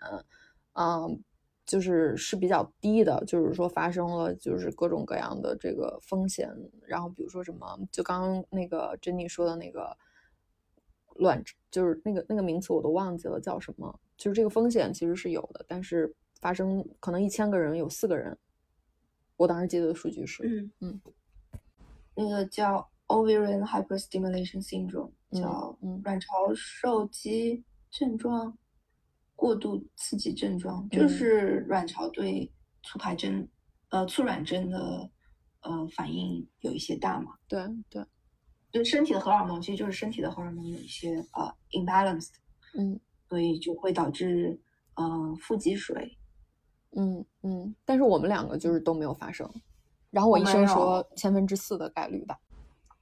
[0.73, 1.17] 嗯，
[1.65, 6.53] 就是是比较低的，就是说发生了就是各种各样的这个风险，
[6.85, 9.95] 然后比如说什么，就刚刚那个珍妮说的那个
[11.15, 18.37] 卵，就是那个那个名词我都忘记了叫什么，就是这个风险其实是有的，但是发生可能一千个人有四个人，
[19.41, 21.01] 我当时记得的数据是，嗯嗯。
[22.13, 25.99] 那个叫 ovarian hyperstimulation syndrome，嗯叫嗯。
[26.03, 28.55] 卵巢受激症状、
[29.35, 31.09] 过度刺激症状，就嗯。
[31.09, 32.51] 是卵巢对
[32.83, 33.49] 促排针、
[33.89, 35.09] 呃促卵针的
[35.61, 37.33] 呃反应有一些大嘛。
[37.47, 38.05] 对对，
[38.71, 42.33] 就身体的荷尔蒙，其实就是身体的荷尔蒙有一些呃 imbalanced，
[42.77, 42.99] 嗯。
[43.27, 44.59] 所以就会导致
[44.93, 46.15] 呃腹积水。
[46.95, 49.49] 嗯嗯，但是我们两个就是都没有发生，
[50.09, 52.37] 然后我医生说千分之四的概率吧。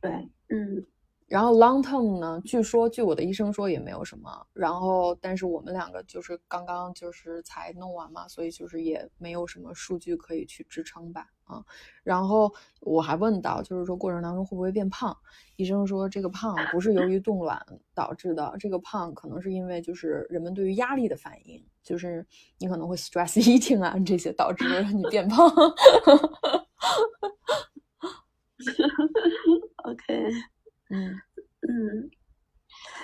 [0.01, 0.11] 对，
[0.49, 0.85] 嗯
[1.27, 11.63] 然后 long term 呢，据说据我的医生说也没有什么，然后但是我们两个就是刚刚就是才弄完嘛，所以就是也没有什么数据可以去支撑吧，啊，
[12.01, 15.15] 然后我还问到，就是说过程当中会不会变胖？
[15.55, 22.23] 医生说这个胖不是由于冻卵导致的，这个胖可能是因为就是人们对于压力的反应，就是
[22.59, 25.49] 你可能会 stress eating 啊这些导致你变胖。
[29.85, 30.31] OK，
[30.91, 31.19] 嗯
[31.67, 32.11] 嗯，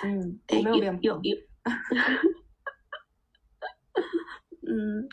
[0.04, 1.02] 嗯，哎我没有变胖。
[1.02, 1.36] 有有，
[4.70, 5.08] 嗯，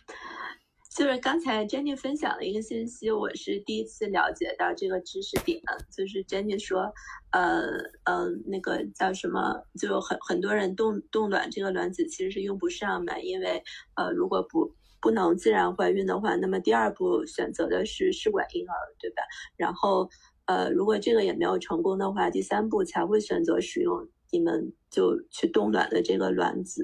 [0.96, 5.60] 就是刚才 Jenny 分享了一个信息，我是第一次了解到这个知识点，
[5.92, 6.94] 就是 Jenny 说，
[7.32, 7.64] 呃
[8.04, 13.64] 呃，那个叫什么，就很很多人冻冻卵这个卵子其实是用不上嘛，因为
[13.96, 19.24] 呃如果不不能自然怀孕的话，那么第二步选择的是试管婴儿，对吧？
[19.58, 20.08] 然后
[20.46, 26.84] 呃，如果这个也没有成功的话，第三步才会选择使用你们就去冻卵的这个卵子。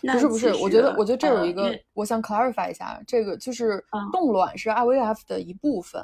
[0.00, 6.02] 那不是不是，我觉得我觉得这有一个，呃我想 clarify 一下，这个就是嗯冻卵是 IVF 的一部分，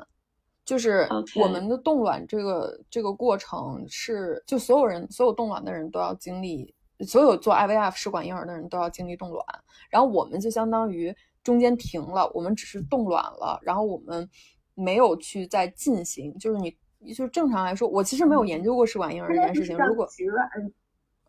[0.65, 6.75] 就是我们的冻卵这个这个过程是，就所有人所有冻卵的人都要经历，
[7.07, 9.43] 所有做 IVF 试管婴儿的人都要经历冻卵，
[9.89, 14.29] 然后我们就相当于中间停了，我们只是冻卵了，然后我们
[14.75, 16.77] 没有去再进行，就是你。
[17.13, 19.77] 就是正常来说，我其实没有研究过试管婴儿这件事情。
[19.77, 20.09] 如果，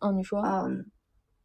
[0.00, 0.84] 嗯，你说，嗯，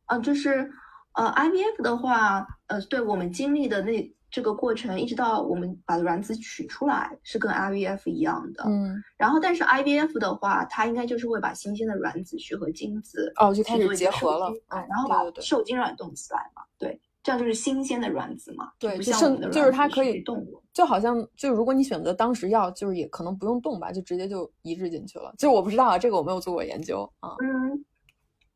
[0.05, 0.69] 啊，就是
[1.13, 8.63] 呃，IVF 的话，呃，对我们经历的那这个过程，一直到我们把卵子取出来，是跟 IVF 一样的。
[8.65, 16.61] 嗯，然后，但是 IVF 的话，它应该就是会把新鲜的卵子去和精子哦就开始结合了嗯然后把受精卵冻起来嘛。
[16.77, 18.71] 对，这样就是新鲜的卵子嘛。
[18.79, 20.63] 对，不就像就是它可以卵子被冻过。
[20.73, 25.33] 就好像就如果你选择当时要，就是也可能不用动吧，就直接就移植进去了。
[25.37, 27.35] 就是我不知道啊，这个我没有做过研究啊。
[27.43, 27.85] 嗯，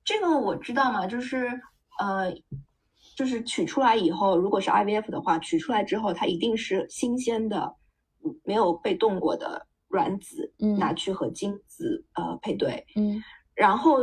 [0.04, 1.47] 这个我知道嘛，就是
[1.99, 2.34] 呃，
[3.17, 7.75] 就是取出来以后，如果是 IVF 的话，取出来之后，它一定是新鲜的，
[8.23, 13.21] 嗯没有被动过的卵子，嗯拿去和精子呃配对，嗯
[13.54, 13.99] 然后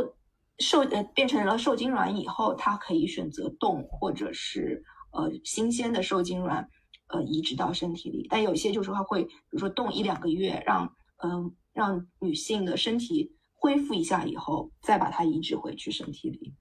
[0.59, 6.69] 受呃变成了受精卵以后，它可以选择冻或者是呃新鲜的受精卵
[7.07, 16.53] 呃移植到身体里，但有些就是它会比如说冻一两个月，让嗯、让女性的身体恢复一下以后，再把它移植回去身体里。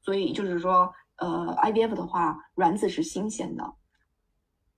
[0.00, 3.64] 所以就是说，呃，IVF 的话，卵子是新鲜的。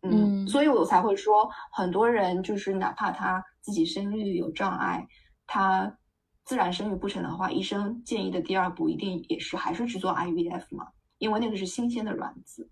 [0.02, 5.06] 嗯所以我才会说，很多人就是哪怕他自己生育有障碍，
[5.46, 5.96] 他
[6.50, 12.68] 自然生育不成的话，医生建议的第二步一定也是还是去做 IVF 嘛，因为那个是新鲜的卵子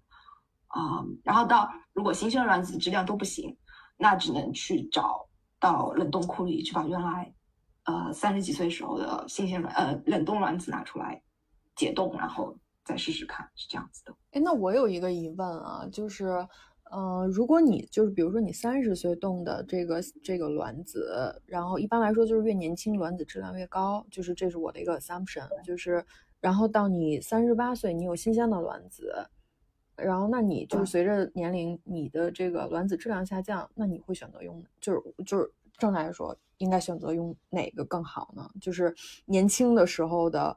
[0.67, 3.57] 啊、然后到如果新鲜卵子质量都不行，
[3.97, 5.29] 那只能去找
[5.61, 7.33] 到冷冻库里去把原来
[7.85, 11.23] 呃三十几岁时候的新鲜卵呃冷冻卵子拿出来
[11.77, 14.13] 解冻，然后再试试看，是这样子的。
[14.33, 16.45] 哎，那我有一个疑问啊，就是，
[16.91, 26.05] 呃，如果你就是比如说你三十岁冻的这个这个卵子，然后一般来说就是越年轻卵子质量越高，就是这是我的一个 assumption，就是
[26.41, 29.13] 然后到你三十八岁，你有新鲜的卵子，
[29.97, 38.51] 然后那你就随着年龄，你的这个卵子质量下降，那你会选择用就是就是正常来说应该选择用哪个更好呢？
[38.61, 38.95] 就是
[39.27, 40.57] 年轻的时候的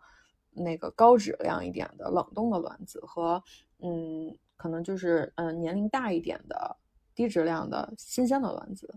[0.54, 3.44] 那个高质量一点的冷冻的卵子和
[3.80, 6.78] 嗯，可能就是嗯、呃年龄大一点的
[7.15, 8.93] 低质量的新鲜的卵子。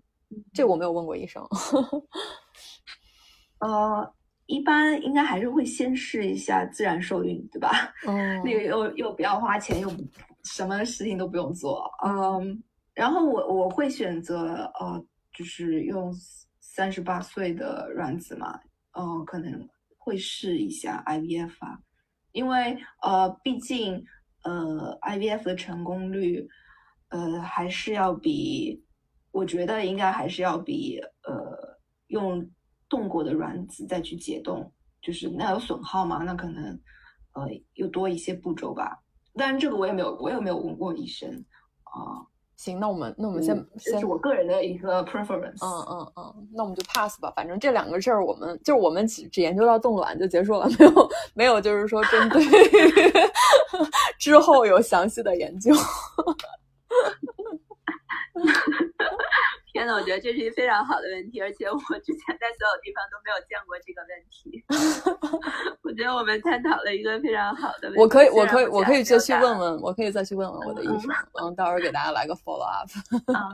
[0.53, 1.43] 这我没有问过医生。
[3.61, 7.71] 呃，一般应该还是会先试一下自然受孕，对吧？
[8.07, 9.91] 嗯 那个又又不要花钱，又
[10.43, 16.13] 什么事情都不用做，嗯，然后我我会选择呃，就是用
[16.61, 18.61] 三十八岁的卵子嘛，
[18.99, 21.79] 嗯、可能会试一下 IVF 啊，
[22.33, 24.05] 因为呃，毕竟
[24.45, 26.49] 呃 IVF 的成功率
[27.09, 28.83] 呃还是要比，
[29.31, 32.49] 我觉得应该还是要比呃用
[32.89, 36.65] 冻过的卵子再去解冻，就是那有损耗吗，那可能
[37.35, 39.03] 呃又多一些步骤吧。
[39.35, 41.45] 但是这个我也没有，我也没有问过医生
[41.83, 42.23] 啊。
[42.57, 45.65] 行，那我们那我们先、嗯这先是我个人的一个 preference。
[45.65, 47.33] 嗯嗯嗯，那我们就 pass 吧。
[47.35, 52.43] 反正这两个事儿，我们就是我们只只研究到冻卵就结束了， 没有没有就是说针对
[54.19, 55.75] 之后有详细的研究。
[59.85, 64.65] 天呐，我觉得这是一个非常好的问题，而且我之前在所有地方都没有见过这个问题。
[65.85, 68.01] 我觉得我们探讨了一个非常好的问题。
[68.01, 71.11] 我可以，我可以，我可以再去问问，我可以再去问问我的医生，
[71.43, 72.89] 嗯，到时候给大家来个 follow up。
[73.37, 73.51] 啊。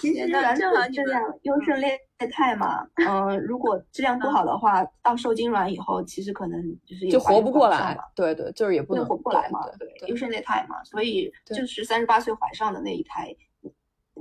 [0.00, 1.98] 其实那卵子正好你们质量优胜劣
[2.30, 13.34] 汰嘛，嗯、如果质量不好的话，到受精卵以后，其实可能就是也就活不过来对对，就是也不不能活不过来嘛，对对优胜劣汰嘛，所以就是三十八岁怀上的那一胎，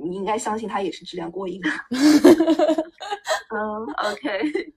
[0.06, 1.70] 你你应该相信它也是质量过硬的。
[3.56, 4.74] 嗯，OK。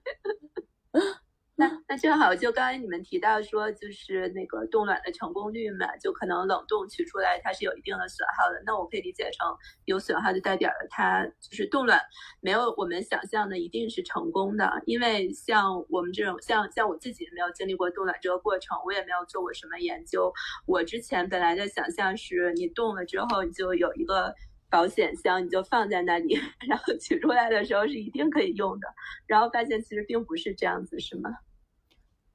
[1.59, 8.63] 那那正好，就刚才你们提到说，就是那个冻卵的成功率嘛，就可能冷冻取出来它是有一定的损耗的。
[8.65, 9.45] 那我可以理解成
[9.83, 11.99] 有损耗就代表了它就是冻卵
[12.39, 20.31] 没有我们想象的一定是成功的，因为像我们这种像像我自己没有经历过冻卵这个过程，我也没有做过什么研究。
[20.65, 24.33] 我之前本来的想象是你冻了之后，你就有一个。
[24.69, 26.35] 保险箱你就放在那里，
[26.67, 28.87] 然后取出来的时候是一定可以用的。
[29.25, 31.29] 然后发现其实并不是这样子，是吗？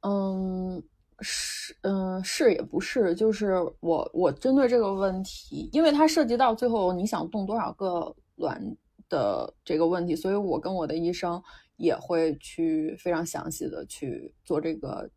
[0.00, 0.82] 嗯，
[1.20, 8.60] 是，嗯，是也不是，就是我我针对这个问题，因为它涉及到最后你想冻多少个卵
[9.08, 11.42] 的这个问题，所以我跟我的医生
[11.76, 15.08] 也会去非常详细的去做这个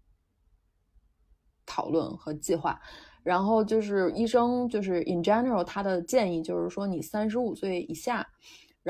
[1.65, 2.79] 讨论和计划。
[3.27, 8.25] 然后就是医生就是 in general 他的建议就是说，你三十五岁以下，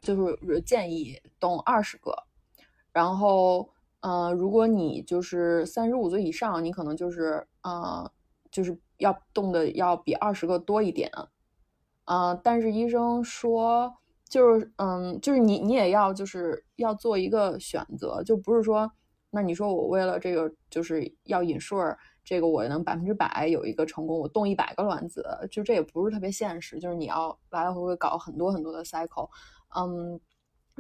[0.04, 2.14] 就是建议动二十个，
[2.92, 3.70] 然后。
[4.02, 8.10] 呃，如果你就是三十五岁以上，你可能就是呃，
[8.52, 11.12] 就是要动的要比二十个多一点，
[12.06, 13.92] 呃，但是医生说，
[14.30, 18.90] 就是嗯，就是你你也要就是要做一个选择，就不是说
[19.32, 21.98] 那你说我为了这个就是要 insure
[22.28, 29.30] 这个我能百分之百有一个成功，我动一百个卵子，就这也不是特别现实，就是你要来来回回搞很多很多的 cycle，
[29.74, 30.20] 嗯，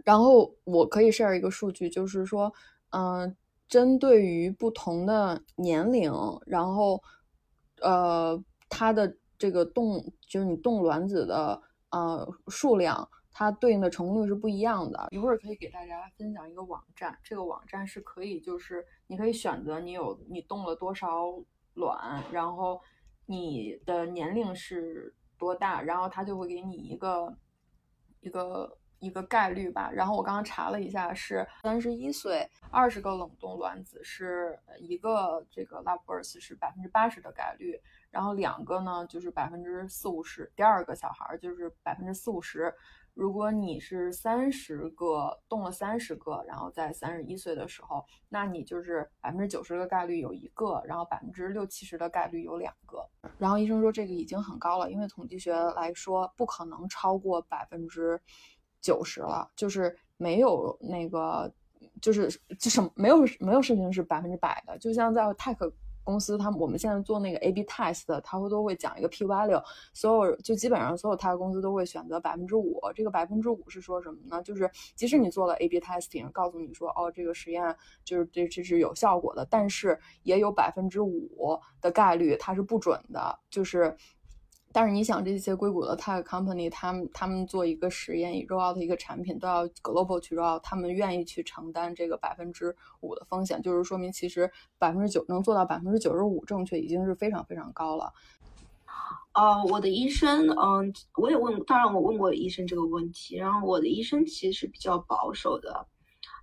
[0.03, 2.53] 然后我可以 share 一个数据，就是说，
[2.89, 3.33] 嗯，
[3.69, 6.11] 针对于不同的年龄，
[6.45, 7.01] 然后
[7.81, 8.37] 呃，
[8.67, 13.07] 它的这个冻就是你冻卵子的呃数量。
[13.39, 15.09] 它对应的成功率是不一样的。
[15.11, 21.31] 一会儿可以给大家分享一个网站，这个网站是可以，就是你可以选择你有你动了多少
[21.75, 22.81] 卵，然后
[23.27, 27.37] 你的年龄是多大，然后它就会给你一个
[28.21, 29.91] 一个一个概率吧。
[29.93, 37.79] 然后我刚刚查了一下，是三十一岁，二十个冷冻卵子是一个这个 live birth 是百分之八十的概率，
[38.09, 42.73] 然后两个呢就是百分之四五十，第二个小孩就是百分之四五十。
[43.17, 53.03] 如果你是三十个动了三十个，然后在三十一岁的时候，那你就是百分之九十的概率有一个，然后百分之六七十的概率有两个。
[53.39, 58.21] 然后医生说这个已经很高了，因为统计学来说不可能超过百分之
[58.79, 61.51] 九十了，就是没有那个，
[61.99, 65.73] 就是就是没有没有事情是百分之百的，就像在泰克。
[66.07, 69.61] 公司他们我们现在做那个 A/B test，他会都会讲一个 p-value，
[69.93, 72.79] 所有就基本上所有他的公司都会选择百分之五。
[72.95, 74.41] 这个百分之五是说什么呢？
[74.41, 83.93] 就是即使你做了 A/B testing，告诉你说哦这个实验就是这这是有效果的，但是也有百分之五的概率它是不准的，就是。
[84.73, 98.13] 但是你想，这些硅谷的 tech company，他们他们做一个实验，roll out 一个产品，都要 global 去 roll out，他们愿意去承担这个百分之五的风险，就是说明其实百分之九能做到百分之九十五正确，已经是非常非常高了。
[99.33, 105.87] 呃，我的医生，嗯，我也问，当然我问过医生这个问题，然后我的医生其实是比较保守的，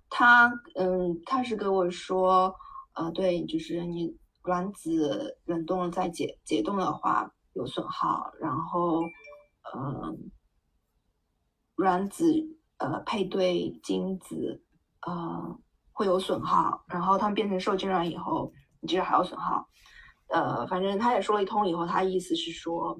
[0.09, 2.53] 他，嗯，他是跟我说，
[2.95, 7.31] 呃，对，就是你卵子冷冻再解解冻的话。
[7.55, 9.01] 有损耗，然后，
[9.73, 10.29] 嗯，
[11.75, 12.25] 卵子
[12.79, 14.61] 呃配对精子
[15.07, 15.57] 呃
[15.93, 18.51] 会有损耗，然后它们变成受精卵以后，
[18.81, 19.65] 你这还有损耗，
[20.27, 22.99] 呃，反正他也说了一通以后，他意思是说，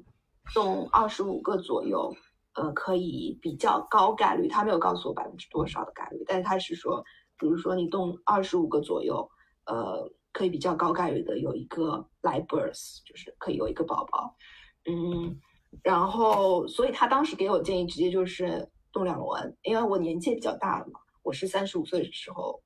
[0.53, 2.15] 动二十五个左右，
[2.53, 7.03] 呃，可以比较高概率，他没有告诉我百分之多少的概率，但是他是说，
[7.37, 9.29] 比如说你动二十五个左右，
[9.65, 10.09] 呃。
[10.35, 14.35] 可以比较高概率的有一个 live birth，就是可以有一个宝宝，
[14.83, 15.39] 嗯，
[15.81, 22.61] 然后所以他当时给我建议直接就是动两轮，因为我年纪也比较大了嘛，我是三十五岁的时候，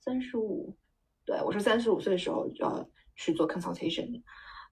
[0.00, 0.76] 三十五，
[1.24, 2.84] 对我是三十五岁的时候就要
[3.14, 4.20] 去做 consultation，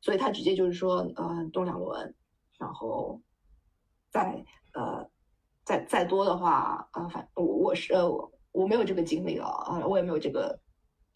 [0.01, 2.12] 所以他直接就是说，呃，动两轮，
[2.59, 3.22] 然后
[4.11, 5.09] 再呃
[5.64, 8.11] 再再多的话，呃，反我我是呃
[8.51, 10.59] 我没有这个经历了啊，我也没有这个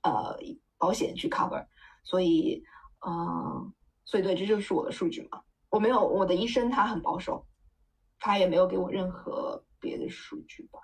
[0.04, 0.38] 呃。
[0.78, 1.66] 保险去 cover，
[2.04, 2.62] 所以，
[3.06, 3.72] 嗯，
[4.04, 5.42] 所以对，这就是我的数据嘛。
[5.70, 7.46] 我没有我的医生，他很保守，
[8.18, 10.78] 他也没有给我任何别的数据吧。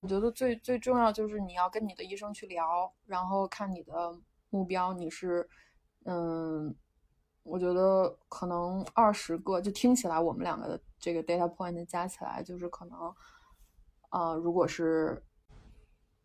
[0.00, 4.16] 我觉得最最重要就是你要跟你的医生去聊，然后看你的
[4.50, 5.48] 目标，你是，
[6.04, 6.74] 嗯，
[7.42, 13.14] 我觉得可能二十个，就听起来我们两个的这个 data point 加起来就是可能，
[14.10, 15.24] 呃，如果是。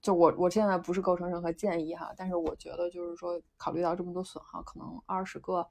[0.04, 5.66] 就我我现在不是构成任何建议哈，但是我觉得就是说，考虑到这么多损耗，可能二十个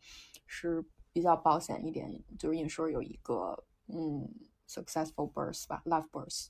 [0.47, 4.27] 是比较保险一点，就是 insure 有一个嗯
[4.67, 6.47] successful birth 吧，live birth。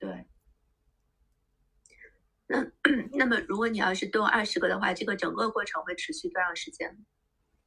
[0.00, 0.26] 对。
[2.48, 2.58] 那
[3.12, 7.06] 那么如果你要是动二十个的话，这个整个过程会持续多长时间？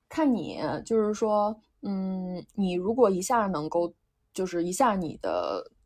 [0.09, 3.93] 看你就是说，嗯，你如果一下能够，
[4.33, 5.78] 就是一下你的就。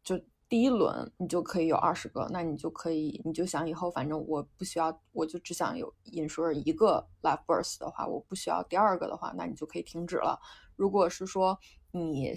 [0.53, 10.39] 第一轮你就可以有二十个，那你就可以，你就想以后反正我不需要，我就只想有引说一个 live birth 的话，我不需要第二个的话，那你就可以停止了。
[10.75, 11.57] 如果是说
[11.89, 12.31] 你，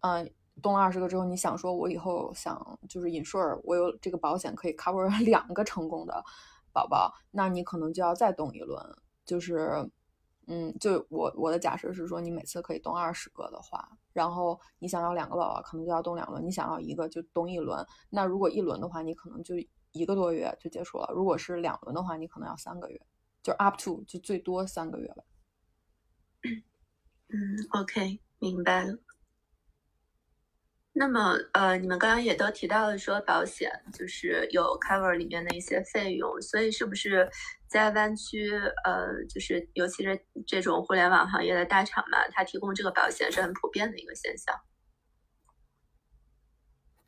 [0.00, 0.28] 嗯，
[0.60, 6.24] 动了二十个之后，你想说我以后想就是引说我有这个保险可以 cover 两个成功的
[6.72, 8.84] 宝宝，那你可能就要再动一轮，
[9.24, 9.88] 就是。
[10.46, 17.84] 嗯，就我我的假设是说，你每次可以动二十个的话，然后你想要两个宝宝，可能就要动两轮；你想要一个，就动一轮。
[18.08, 19.54] 那如果一轮的话，你可能就
[19.92, 23.00] 一个多月就结束了；如果是两轮的话，你可能要三个月，
[23.42, 25.24] 就 up to 就最多三个月吧。
[26.42, 27.36] 嗯
[27.80, 28.98] ，OK，明白了。
[31.00, 37.26] 那么，呃，你们刚刚也都提到了说保险就是有 cover 里面的一些费用，所以是不是
[37.66, 38.50] 在湾区，
[38.84, 44.54] 呃，就是尤其是这种互联网行业的大厂嘛，它提供这个保险是很普遍的一个现象？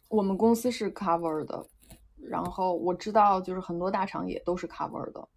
[0.08, 1.68] 我们公司是 cover 的，
[2.16, 5.28] 然后我知道就是很多大厂也都是 cover 的，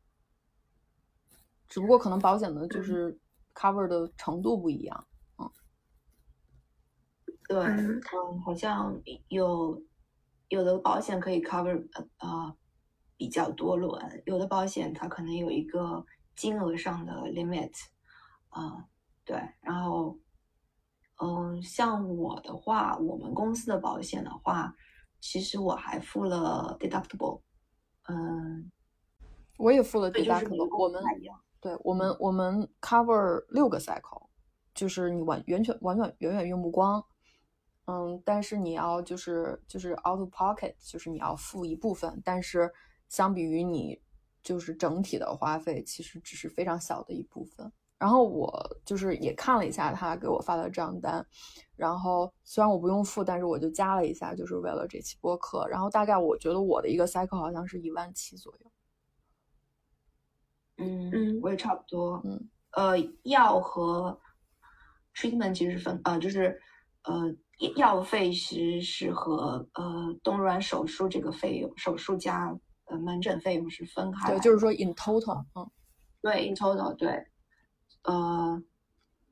[1.68, 3.20] 只不过可能保险的就是
[3.53, 5.06] cover 的程度不一样。
[7.47, 9.81] 对，嗯嗯，好像有
[10.49, 12.57] 有的保险可以 cover 呃呃
[13.17, 17.71] 比较多轮，有的保险它可能有一个金额上的 limit，
[18.49, 18.85] 啊、
[19.23, 20.17] 对，然后
[21.21, 24.75] 嗯，像我的话，我们公司的保险的话，
[25.21, 27.41] 其实我还付了 deductible，
[28.09, 28.71] 嗯，
[29.57, 31.01] 我也付了对，就是我们。
[31.61, 34.27] 对我们我们 cover 六个 cycle，
[34.75, 37.03] 就是你完完全完全远远用不光，
[37.88, 42.71] 嗯，但是你要就是就是 out of pocket，就是你要付一部分，但是
[43.07, 44.01] 相比于你
[44.41, 47.71] 就是整体的花费，其实只是非常小的一部分。
[47.97, 48.51] 然后我
[48.83, 51.25] 就是也看了一下他给我发的账单，
[51.77, 55.65] 然后虽然我不用付，但是我就加了一下，就是为了这期播客。
[55.69, 58.71] 然后大概我觉得我的一个 cycle 好像是一万七左右。
[60.77, 62.21] 嗯嗯我也差不多。
[62.25, 64.19] 嗯，呃，药和
[65.15, 66.61] treatment 其实是分呃，就是
[67.03, 67.33] 呃
[67.76, 72.53] 药费其实是和呃动软手术这个费用，手术加
[72.86, 74.43] 呃门诊费用是分开的对，的。
[74.43, 75.70] 就是说 in total，嗯
[76.22, 77.26] 对，in total 对，
[78.03, 78.62] 呃，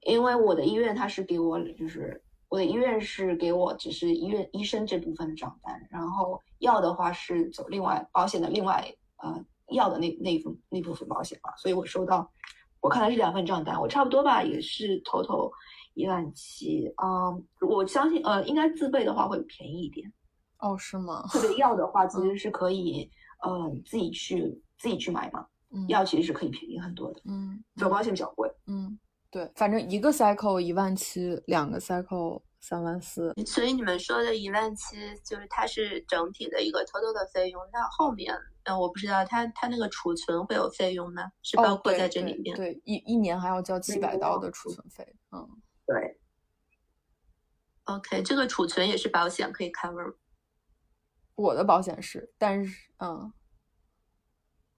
[0.01, 12.31] 因为我的医院它是给我就是我的医院是给我只是医院医生这部分的账单，然后药的话是走另外保险的另外呃药的那那一部那部分保险嘛，所以我收到
[12.79, 15.51] 我看的是两份账单，我差不多吧也是头头
[15.93, 17.31] 一万七啊、
[17.61, 20.11] 我相信呃应该自备的话会便宜一点，
[20.59, 21.25] 哦，是吗？
[21.29, 23.09] 特别药的话 其实是可以
[23.43, 28.49] 呃自己去自己去买嘛，嗯药其实是可以便宜很多的，嗯走保险比较贵。
[28.67, 28.97] 嗯，
[29.29, 33.33] 对，反正一个 cycle 一万七，两个 cycle 三万四。
[33.45, 37.61] 所以你们说的一万七，就是它是整体的一个 total 的费用。
[37.73, 38.33] 那后面，
[38.63, 41.23] 嗯，我不知道它它那个储存会有费用吗？
[41.43, 42.55] 是包哦，括在这里面？
[42.55, 45.05] 对，一一年还要交七百刀的储存费。
[45.31, 45.45] 嗯，
[45.85, 46.19] 对
[47.85, 50.15] ，OK，这个储存也是保险可以 cover。
[51.35, 53.33] 我的保险是，但是嗯，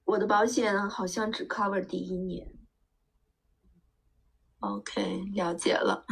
[0.06, 2.52] 我的保险好像只 cover 第一年。
[4.60, 6.06] OK，了解了。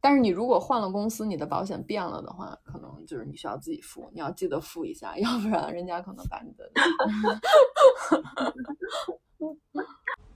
[0.00, 6.72] 但是你如果换了公司，你的保险变了的话，可能就是你需要自己付，你要记得付一下， 要不然人家可能把你的。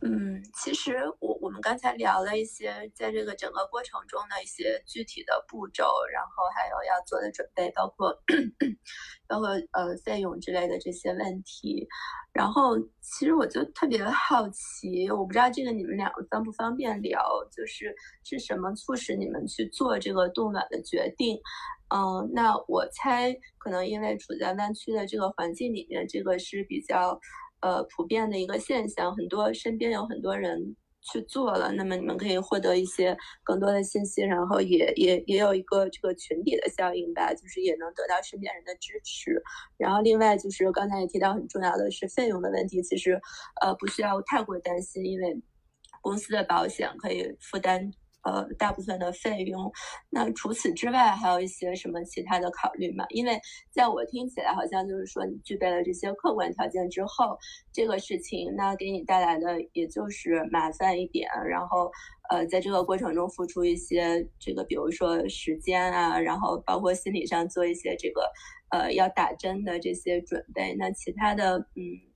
[0.06, 8.14] 嗯，其实我我们刚才聊了一些在这个整个过程中的一些具体的步骤，然后还有要做的准备，包括
[9.26, 11.88] 包括呃费用之类的这些问题。
[12.34, 17.94] 然后其实我就特别好奇，我不知道这个你们两个方不方便聊，就是
[18.24, 21.40] 是什么促使你们去做这个冻卵的决定？
[21.94, 27.18] 嗯，那我猜可能因为处在湾区的这个环境里面，这个是比较
[27.64, 30.76] 呃普遍的一个现象，很多身边有很多人
[31.12, 39.42] 去做了，那么你们可以获得一些更多的信息，然后也也也有一个这个群体的效应吧，就是也能得到身边人的支持。
[39.78, 43.20] 然后另外就是刚才也提到很重要的是费用的问题，其实
[43.62, 45.42] 呃不需要太过担心，因为
[46.02, 47.90] 公司的保险可以负担。
[48.24, 49.70] 呃，大部分的费用，
[50.10, 53.04] 那除此之外还有一些什么其他的考虑吗？
[53.10, 53.38] 因为
[53.70, 57.38] 在我听起来，好像就是说你具备了这些客观条件之后，
[57.72, 61.90] 这个事情那给你带来的也就是麻烦一点，然后
[62.30, 68.30] 呃，在这个过程中付出一些这个，比如说时间啊，然后包括心理上做一些这个
[68.70, 70.74] 呃要打针的这些准备。
[70.78, 72.13] 那其他的嗯。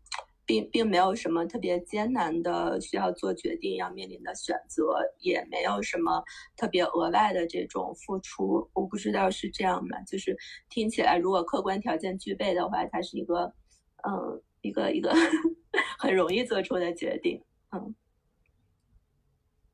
[0.49, 6.25] 并并没有什么特别艰难的需要做决定要面临的选择，也没有什么
[6.57, 8.67] 特别额外的这种付出。
[8.73, 10.01] 我不知道是这样吗？
[10.05, 10.35] 就是
[10.71, 13.53] 听起来，如果客观条件具备的话，它是一个，
[14.09, 15.13] 嗯，一个一个
[16.01, 17.45] 很容易做出的决定。
[17.73, 17.95] 嗯，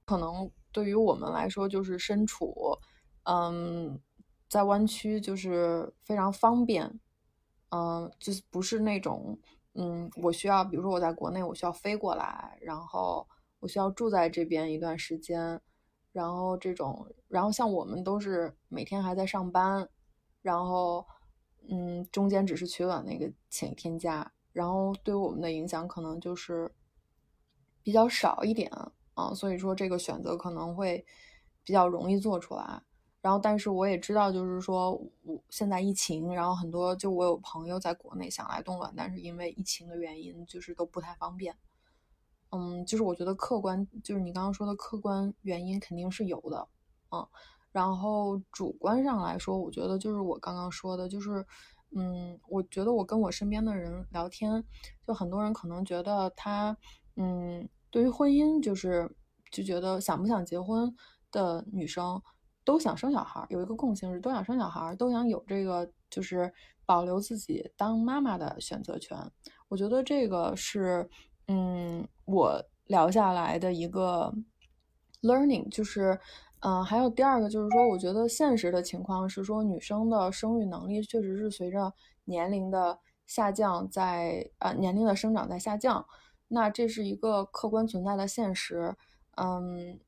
[0.05, 2.77] 可能对于我们来说，就是身处，
[3.23, 3.97] 嗯，
[4.49, 6.99] 在湾区就是非常方便，
[7.69, 9.39] 嗯，就是不是那种。
[9.75, 13.27] 嗯，我需要，比如说我在国内，我需要飞过来，然后
[13.59, 15.61] 我需要住在这边一段时间，
[16.13, 19.89] 然后这种，然后像我们都是每天还在上班，
[20.43, 21.05] 然后，
[21.69, 26.71] 嗯，中间只是取卵那个请一天假，然后对我们的影响可能就是
[27.83, 28.71] 比较少一点
[29.15, 31.05] 啊，所以说这个选择可能会
[31.65, 32.83] 比较容易做出来。
[33.25, 41.57] 然后，但是我也知道，就是说，我现在疫情，然后很多就我有朋友在国内想来冻卵，但是因为疫情的原因，就是都不太方便。
[42.51, 46.69] 嗯，就是我觉得客观，就是你刚刚说的客观原因肯定是有的，
[47.13, 47.27] 嗯。
[47.73, 51.47] 然后主观上来说，我觉得就是我刚刚说的，就是
[51.97, 54.63] 嗯，我觉得我跟我身边的人聊天，
[55.07, 56.77] 就很多人可能觉得他，
[57.17, 59.11] 嗯，对于婚姻就是
[59.51, 60.95] 就觉得想不想结婚
[61.33, 62.21] 的女生
[62.65, 66.53] 都想生小孩，有一个共性是都想生小孩，都想有这个就是
[66.87, 69.17] 保留自己当妈妈的选择权。
[69.69, 71.09] 我觉得这个是，
[71.49, 74.33] 嗯，我聊下来的一个
[75.23, 76.19] learning，就是。
[76.67, 81.93] 嗯，还有第二个就是说，我觉得现实的情况是说，女生的生育能力确实是随着
[82.25, 86.07] 年龄的下降，在呃年龄的生长在下降，
[86.49, 88.97] 那这是一个客观存在的现实。
[89.37, 90.01] 嗯，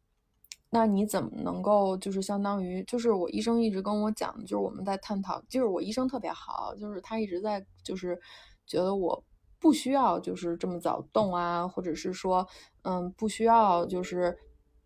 [0.77, 8.21] 那你怎么能够就是相当于就是我医生一直跟我讲，就是我们在探讨，就是我医生特别好，就是他一直在就是
[8.67, 9.25] 觉得我
[9.59, 12.47] 不需要就是这么早动啊，或者是说
[12.83, 14.37] 嗯不需要就是。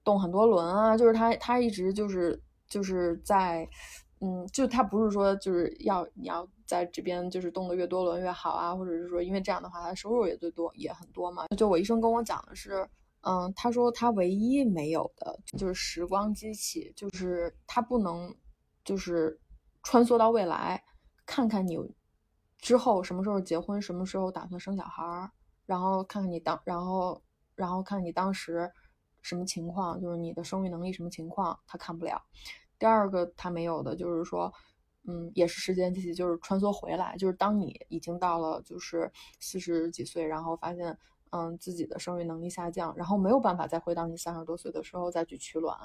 [0.03, 3.69] 动很多轮啊，就是他，他一直就是就是在，
[4.21, 11.47] 嗯，就他不是说就是要你要在这边就是动的越多轮越好啊，或者是说因为这样的话他收入也最多也很多嘛。
[11.55, 12.89] 就我医生跟我讲的是，
[13.23, 18.35] 嗯，他说他唯一没有的就是时光机器，就是他不能
[18.85, 19.39] 就是
[19.83, 20.83] 穿梭到未来，
[21.27, 21.79] 看看你
[22.59, 25.31] 之后什么时候结婚，什么时候打算生小孩儿，
[25.67, 27.23] 然后看看你当，然后
[27.55, 28.71] 然后看你当时。
[29.23, 30.01] 什么情况？
[30.01, 32.23] 就是你的生育能力什么情况，他看不了。
[32.79, 34.51] 第二个他没有的，就是说，
[35.07, 40.97] 嗯，也是时间机器，就是穿梭回来，就是当你已经到了就是四十几岁，然后发现，
[41.31, 45.77] 嗯，自己的生育能力下降，然后没有办法再回到你三十多岁的时候再去取卵，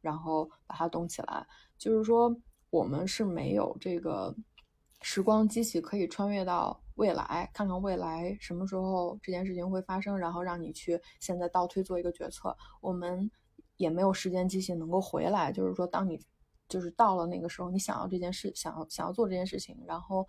[0.00, 1.46] 然后把它冻起来。
[1.78, 2.34] 就是说，
[2.70, 4.34] 我们是没有这个
[5.00, 6.80] 时光机器可以穿越到。
[6.96, 12.54] 未来，看看未来什么时候这件事情会发生，然后让你去现在倒推做一个决策。
[12.82, 13.28] 我们
[13.78, 16.20] 也没有时间机器能够回来，就是说，当你
[16.68, 20.24] 就是到了那个时候，你想要这件事，想要想要做这件事情，然后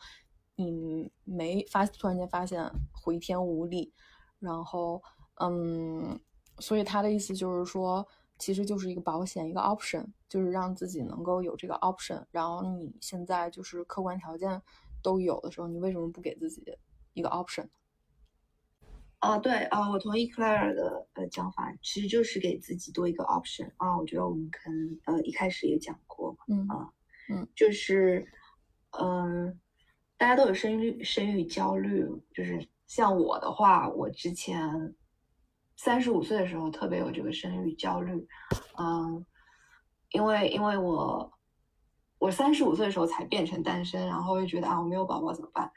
[0.55, 3.93] 你没发，突然间发现回天无力，
[4.43, 5.01] 然后
[5.39, 6.19] 嗯，
[6.59, 8.05] 所以他的意思就是说，
[8.37, 12.23] 其实就是一个保险，一个 option，就是让自己能够有这个 option。
[12.31, 14.61] 然后你现在就是客观条件。
[15.03, 16.63] 都有的时候，你为什么不给自己
[17.11, 17.67] 一个 option？
[19.19, 23.97] 啊，对啊，我同意 Claire 的呃讲法，其实就是给自己多一个 option 啊。
[23.97, 26.89] 我觉得我们可能呃一开始也讲过，嗯啊，
[27.29, 28.25] 嗯，就是
[28.91, 29.59] 嗯，
[30.15, 32.65] 大家都有生育生育焦虑，就是
[32.95, 34.95] 像我的话，我之前
[35.77, 38.27] 三十五岁的时候特别有这个生育焦虑，
[38.77, 39.25] 嗯，
[40.11, 41.31] 因为因为我。
[42.19, 45.69] 我三十五岁的时候才变成单身，然后又觉得啊，我没有宝宝怎么办？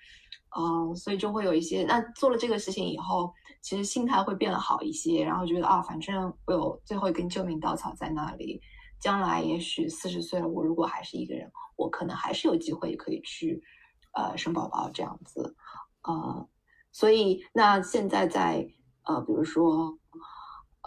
[0.57, 1.83] 嗯，所以就会有一些。
[1.83, 8.61] 那做了这个事情以后，其实心态会变得好一些，然后觉得啊，反正我有最后一根救命稻草在那里，
[9.01, 13.61] 将来也许四十岁了，我如果还是一个人，我可能还是有机会可以去
[14.13, 15.57] 呃生宝宝这样子。
[16.05, 16.49] 呃，
[16.99, 18.67] 所以那现在在
[19.05, 19.99] 呃，比如说。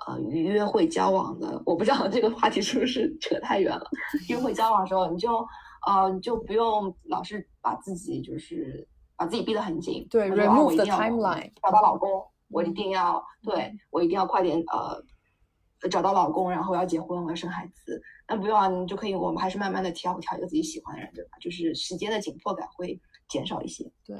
[0.07, 3.85] 呃，约会交往的，我不知道这个话题是不是扯太远了。
[4.29, 5.45] 约会交往的时候，你就
[5.85, 8.87] 呃，你就不用老是把自己就是
[9.17, 10.07] 把自己逼得很紧。
[10.09, 18.01] 对，remove the timeline，找到老公，我一定要对我一定要快点呃找到老公，然后要结婚，我要生孩子。
[18.25, 21.31] 那不用啊，你就可以，我们还是慢慢的挑挑一个自己喜欢的人，对吧？
[21.41, 22.97] 就是时间的紧迫感会
[23.27, 23.83] 减少一些。
[24.05, 24.15] 对，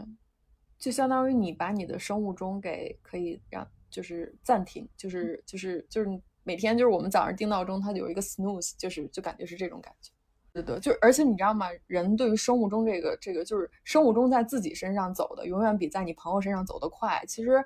[0.80, 3.67] 就相当于你把你的生物钟给可以让。
[3.91, 10.11] 就是暂停，就是就是就是每天就是我们早上定闹钟，它有一个 snooze，就是就感觉是这种感觉。
[10.53, 11.69] 对对，就而且你知道吗？
[11.88, 17.19] 人对于生物钟这个这个，就是生物钟在自己身上走的，永远比在你朋友身上走得快。
[17.27, 17.65] 其实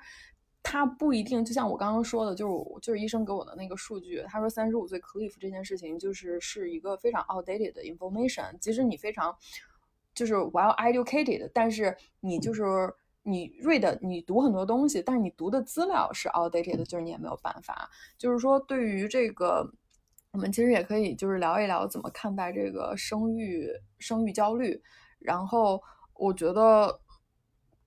[0.64, 8.58] 他不一定，就像我刚刚说的，就是就是医生给我的那个数据，他说三十五岁 cliff 这件事情就是是一个非常 outdated 的 information。
[8.60, 9.38] 即使你非常
[10.16, 12.64] 就是 well educated，但是你就是。
[13.24, 17.90] 你 read 你读很多东西，但是你读的资料是 outdated，就是你也没有办法。
[18.18, 19.66] 就是说，对于这个，
[20.32, 24.82] 我们其实也可以就是聊一聊怎么看待这个生育生育焦虑。
[25.20, 25.82] 然后
[26.16, 27.00] 我觉得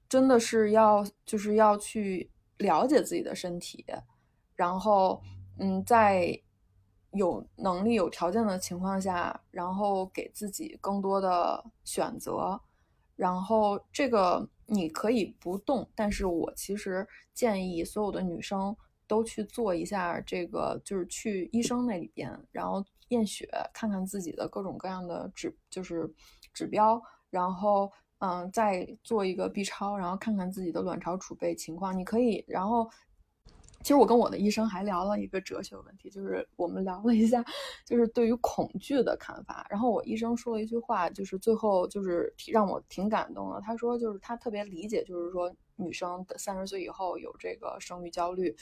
[0.09, 3.84] 真的是要就是要去了解自己的身体，
[4.55, 5.20] 然后
[5.59, 6.41] 嗯，在
[7.12, 12.59] 有能力有条件的情况下，然后给自己更多的选择。
[13.16, 26.12] 然后这个你可以不动，但是我其实建议所有的女生都去做一下这个，就是去医生那里边，然后验血，看看自己的各种各样的指，就是
[26.53, 27.01] 指标，
[27.31, 31.97] 然后嗯，再做一个 B 超，然后看看自己的卵巢储备情况。
[31.97, 32.91] 你可以，然后
[33.87, 37.45] 其实我跟我的医生还聊了一个哲学问题，就是我们聊了一下，
[37.84, 39.64] 就是对于恐惧的看法。
[39.70, 43.61] 然后我医生说了一句话，就是最后就是让我挺感动的。
[43.61, 48.53] 他说，就是他特别理解，就是说女生三十岁以后有这个生育焦虑，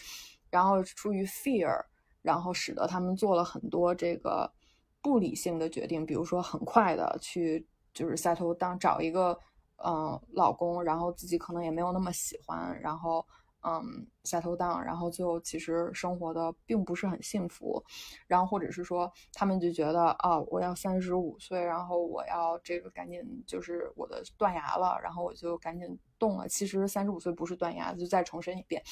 [0.51, 1.83] 然后出于 fear，
[2.21, 4.53] 然后使得他们做了很多这个
[5.01, 9.35] 不理性的决定，比如说很快的去就是 settle down 找一个
[9.83, 13.27] 嗯老公，然后自己可能也没有那么喜欢，然后。
[13.67, 15.11] 嗯，settle down，然后
[15.41, 17.83] 其实生活的并不是很幸福，
[18.27, 26.47] 然后或者是说他们就觉得啊，我要三十五岁，然后我要这个赶紧就是我的断崖了，然后我就赶紧动了。
[26.47, 28.83] 其实三十五岁不是断崖，就再重申一遍。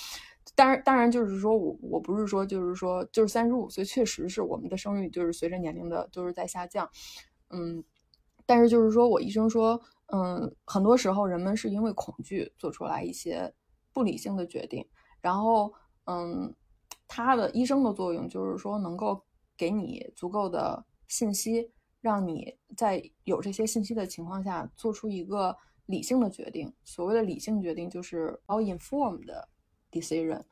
[0.55, 6.89] 当然，当然就是说我我不是说就是说就是三十五岁确实是我们的生育就是随着年龄的就是在下降，
[7.51, 7.85] 嗯，
[8.47, 13.53] 但是就是说我医生说，嗯，很多时候人们是因为恐惧做出来一些。
[13.93, 14.87] 不理性的决定，
[15.21, 15.73] 然后，
[16.05, 16.55] 嗯，
[17.07, 19.23] 他的医生的作用就是说，能够
[19.57, 21.71] 给你足够的信息，
[22.01, 26.73] 让你在有这些信息的情况下，做出一个理性的决定。
[26.85, 29.31] 所谓的理性决定，就是 all informed
[29.91, 30.43] decision。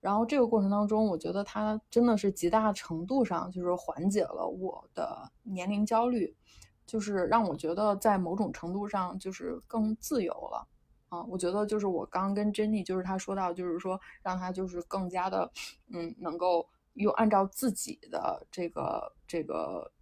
[0.00, 6.36] 然后这个过程当中，我觉得他真的是极大程度上就是缓解了我的年龄焦虑，
[6.84, 10.68] 就是让我觉得在某种程度上就是更自由了。
[11.12, 15.52] 啊，我觉得就是我刚跟 Jenny，就是她说到，就是说让她就是更加的，
[15.92, 19.92] 嗯，能够又按照自己的这个这个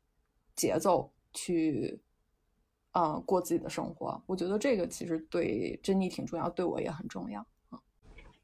[0.55, 2.01] 节奏去，
[2.93, 4.23] 嗯，过自己的生活。
[4.27, 7.45] 我觉得这个其实对 Jenny 挺重要，对我也很重要。
[7.73, 7.81] 嗯，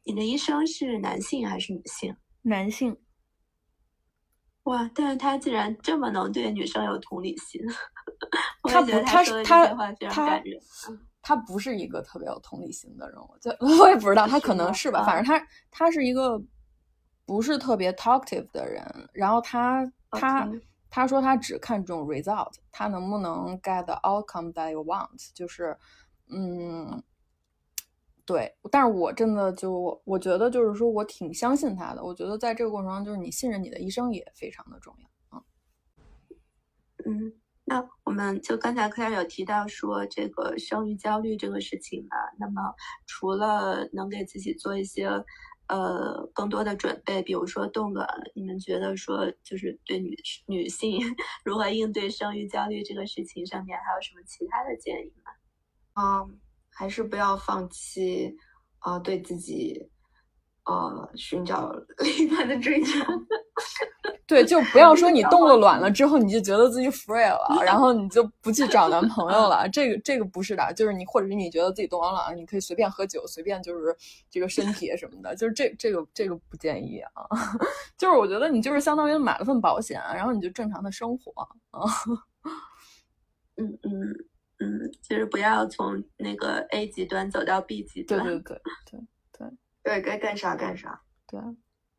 [0.02, 2.16] 你的医生是男性还是女性？
[2.42, 2.96] 男性。
[4.64, 7.62] 哇，但是他竟然这么能对女生有同理心，
[8.68, 9.68] 他不，他是他
[10.10, 10.42] 他。
[11.26, 13.50] 他不是一个特别有同理心的人，我就
[13.82, 15.02] 我也不知道，他可能是吧。
[15.04, 16.40] 反正他他是一个
[17.24, 18.80] 不是特别 talkative 的人。
[19.12, 20.48] 然后他他
[20.88, 25.76] 他说他只看重 result，他能不能 get the outcome that you want，就是
[26.28, 27.02] 嗯，
[28.24, 28.54] 对。
[28.70, 32.04] 但是我真的就我觉得就是说我挺相信他的。
[32.04, 34.94] 我觉得在这个过程中，就是你信任你的医生也非常的重
[35.32, 35.44] 要。
[37.04, 37.32] 嗯。
[37.68, 42.62] 那我们就刚才克莱尔有提到说这个生育焦虑这个事情嘛，那么
[43.08, 45.08] 除了能给自己做一些
[45.66, 51.00] 呃更多的准备，比如说冻卵，你们觉得说就是对女女性
[51.44, 55.32] 如何应对生育焦虑这个事情上面还有什么其他的建议吗？
[56.00, 56.38] 嗯，
[56.70, 58.36] 还是不要放弃
[58.84, 59.90] 呃对自己
[60.66, 63.00] 呃寻找 另一半的追求。
[64.26, 69.68] 对，就不要说你 冻了卵了之后，你就觉得自己 free 了，然后你就不去找男朋友了。
[69.68, 73.96] 这个这个不是的，就是你或者是你觉得自己冻完卵了，你可以随便喝酒，随便就是
[74.28, 77.22] 这个身体什么的，就是这这个这个不建议啊。
[77.96, 81.30] 就是我觉得你就是相当于买了份保险，然后你就正常的生活
[81.70, 81.86] 啊。
[83.58, 84.10] 嗯嗯
[84.58, 88.24] 嗯，就是不要从那个 A 极端走到 B 极端。
[88.24, 88.60] 对对对
[88.90, 89.00] 对
[89.38, 89.48] 对
[89.84, 91.00] 对，该干啥干啥。
[91.28, 91.40] 对。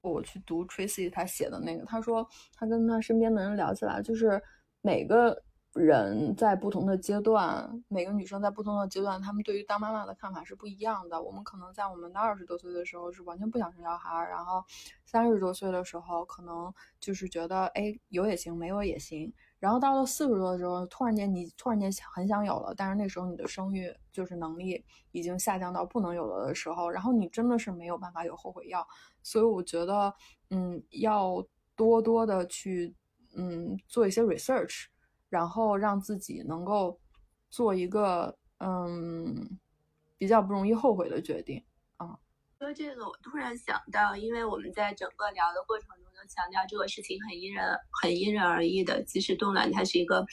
[0.07, 4.41] 我去读 Tracy 她写的那个，她说她跟她身边的人聊起来，就是
[4.81, 5.43] 每个
[5.73, 11.21] 人在不同的阶段，每个女生在不同的阶段，她们对于当妈妈的看法是不一样的。
[11.21, 14.63] 我们可能在我们的二十多岁的时候是完全不想生小孩，然后
[15.05, 19.31] 三十多岁的时候可能就是觉得哎有也行，没有也行。
[19.59, 28.85] 然后到了四十多的时候，突然间你突然间很想有了，但是那时候你的生育就是能力已经下降到不能有了的时候，然后你真的是没有办法有后悔药。
[29.23, 30.13] 所以我觉得，
[30.51, 31.43] 嗯，要
[31.75, 32.95] 多多的去，
[33.35, 34.85] 嗯，做一些 research，
[35.29, 36.99] 然后让自己能够
[37.49, 39.57] 做一个，嗯，
[40.17, 41.63] 比较不容易后悔的决定。
[42.59, 46.17] 说这个，我突然想到，因为我们在整个聊的过程中都。
[46.27, 47.63] 强调这个事情很因人
[48.01, 50.25] 很因人而异的，即使冻卵它是一个，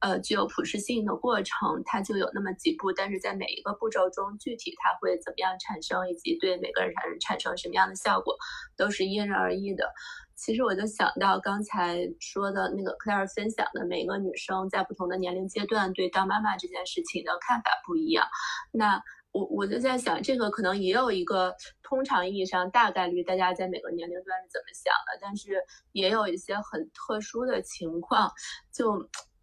[0.00, 8.36] 呃，具有普适性的过程，它就有那么几步，但是在每一个步骤中，具体它会怎么样产生，以及对每个人产生产生什么样的效果，
[8.76, 9.90] 都是因人而异的。
[10.34, 18.26] 其实我就想到刚才说的那个 Claire 分享的，每个女生在不同的年龄阶段对当妈妈这件事情的看法不一样，
[18.72, 19.02] 那。
[19.32, 25.62] 我我就在想，这个可能也有一个通常意义上大概率大家在每个年龄段是怎么想的，但是
[25.92, 28.30] 也有一些很特殊的情况，
[28.72, 28.94] 就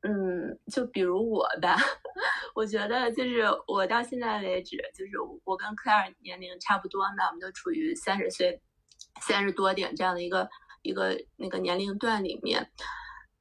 [0.01, 1.77] 嗯，就比如我吧，
[2.53, 5.11] 我觉得就是我到现在为止，就是
[5.43, 8.61] 我跟克莱尔年龄差不多嘛，我们都处于三十岁
[9.21, 10.47] 三十多点这样的一个
[10.81, 12.69] 一个那个年龄段里面，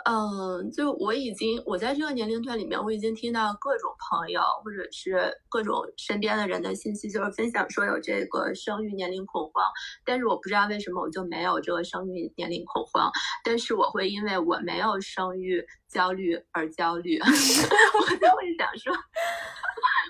[0.05, 9.65] 嗯，就我已经我在这个年龄段里面，我已经听到各种朋友或者是各种身边的人的信息，就是分享说有这个生育年龄恐慌，
[10.05, 13.11] 但是我不知道为什么我就没有这个生育年龄恐慌，
[13.43, 18.95] 但是我会因为我没有生育焦虑而焦虑， 我就会想说。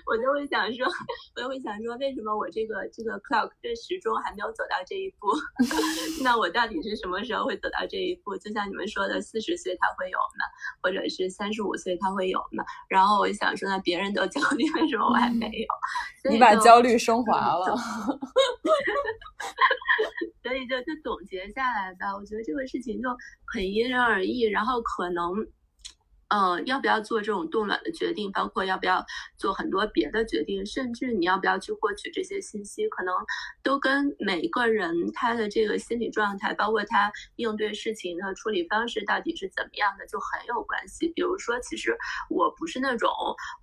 [0.05, 0.85] 我就会想说，
[1.35, 5.27] 我就会想说，为什么我这个这个 clock 这时钟还没有走到这一步？
[6.23, 8.37] 那我到底是什么时候会走到这一步？
[8.37, 10.43] 就像你们说的，四十岁他会有呢，
[10.81, 12.63] 或者是三十五岁他会有呢？
[12.87, 16.31] 然后我就想说，那别人都焦虑，为什么我还没有？
[16.31, 17.75] 你把焦虑升华了。
[20.43, 23.09] 所以就就总结下来吧，我觉得这个事情就
[23.51, 25.33] 很因人而异，然后可能。
[26.29, 29.05] 呃，要不要做这种冻卵的决定，包括要不要
[29.37, 33.13] 做很多别的决定，甚至你要不要去获取这些信息，可能
[33.61, 41.07] 都跟每一个人他的这个心理状态，包括他应对事情的处理方式到底是怎么样的，就很有关系。
[41.15, 41.95] 比如说，其实
[42.29, 43.11] 我不是那种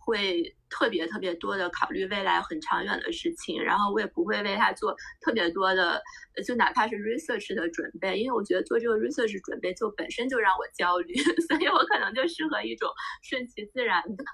[0.04, 0.54] 会。
[0.74, 6.00] 特别特别多的考虑未来很长远的事情，然后我也不会为他做特别多的，
[6.46, 11.12] 就哪怕是 research 的准备，因为我觉得做这个 research 准备就本身就让我焦虑，
[11.46, 12.88] 所以我可能就适合一种
[13.22, 14.24] 顺其自然的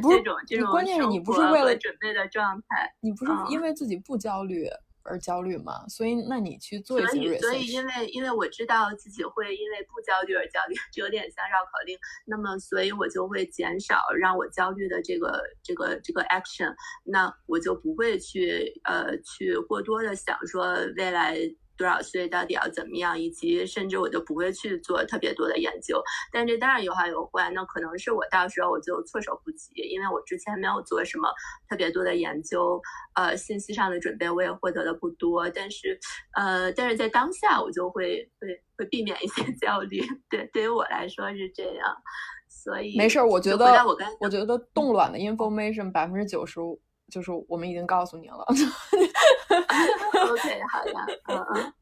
[0.00, 4.68] 这种这种关键是你不是为了准备的状态，你不是因为自己不焦虑。
[5.02, 7.40] 而焦虑嘛，所以那你去做一些 research。
[7.40, 11.98] 所以，因为因为我知道自己会因为不焦虑而焦虑， 就有点像绕口令。
[12.26, 16.74] 那么，所以我就会减少让我焦虑的这个这个这个 action。
[17.04, 21.38] 那我就不会去呃去过多的想说未来。
[21.80, 25.98] 多少岁到底要怎么样，以及甚至我就不会去做特别多的研究，
[26.30, 27.50] 但这当然有好有坏。
[27.54, 31.30] 那可能是我到时候我就措手不及，因为我之前没有做什么
[31.70, 32.78] 特别多的研究，
[33.14, 35.48] 呃，信息上的准备我也获得的不多。
[35.48, 35.98] 但是，
[36.36, 40.02] 呃，但是在当下我就会会会避免一些 焦虑。
[40.28, 41.96] 对，对于我来说是这样。
[42.46, 43.64] 所以没事儿，我觉得
[44.20, 46.78] 我觉得冻卵的 information 百分之九十五。
[47.10, 48.44] 就是我们已经告诉你了。
[50.30, 50.92] OK，好的，
[51.28, 51.72] 嗯嗯。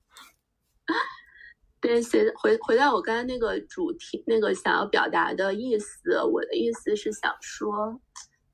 [1.80, 2.02] 对，
[2.42, 8.00] 回回到我刚才那个主题，那个想要表达的意思，我的意思是想说，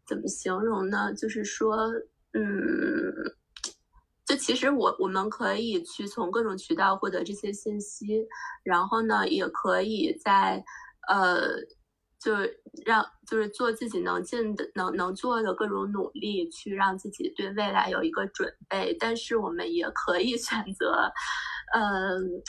[0.07, 1.15] 怎么形容呢？
[1.15, 1.77] 就是说，
[2.35, 3.15] 嗯，
[4.27, 8.27] 就其实我我们可以去从各种渠道获得这些信息，
[8.63, 10.63] 然后呢，也可以在
[11.09, 11.49] 呃。
[12.25, 18.97] 就是让，就是做自己能尽的、能能做的各种努力，去让自己对未来有一个准备。
[18.99, 21.13] 但是我们也可以选择，
[21.77, 22.43] 嗯。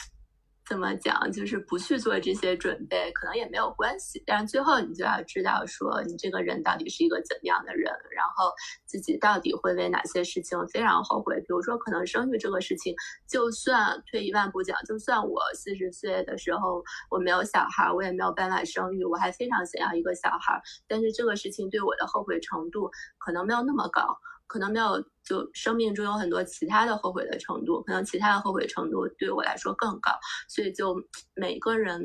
[0.68, 1.30] 怎么讲？
[1.30, 4.20] 就是不去做这些准备，可能也没有关系。
[4.26, 8.52] 但是最后你就要知道，说你这个人到底是一个怎样的人，然后
[8.84, 11.36] 自己到底会为哪些事情非常后悔。
[11.38, 12.92] 比如说，可能生育这个事情，
[13.28, 24.18] 就算退一万步讲，就算我四十岁的时候我没有小孩，我也没有办法生育，我还非常想要一个小孩，但是这个事情对我的后悔程度可能没有那么高。
[24.46, 30.12] 可能没有，就生命中有很多其他的后悔的程度，可能其他的后悔程度对我来说更高，
[30.48, 30.96] 所以就
[31.34, 32.00] 每个人，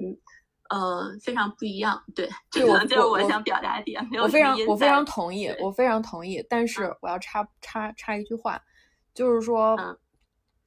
[0.70, 2.02] 呃，非常不一样。
[2.16, 4.06] 对，这个就是我想表达点。
[4.22, 6.44] 我非常我非常同意，我非常同意。
[6.50, 8.60] 但是我要插插插一句话，
[9.14, 9.78] 就是说，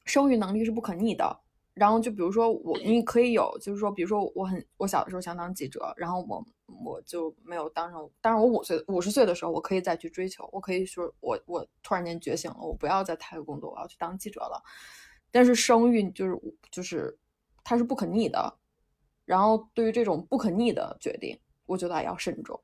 [0.05, 1.41] 生育能力是不可逆的。
[1.75, 6.45] 然后就比如说我，你可以有，就是说，比如说我很我小的时候想当记者，然后我
[6.85, 8.09] 我就没有当上。
[8.21, 14.63] 但是我五岁五十岁的时候，我可以再去追求，我可以说我我突然间觉醒了，我不要在台工作，我要去当记者了。
[15.31, 16.39] 但是生育就是
[16.71, 17.19] 就是
[17.61, 18.57] 它是不可逆的，
[19.25, 22.57] 然后对于这种不可逆的决定，我觉得要慎重。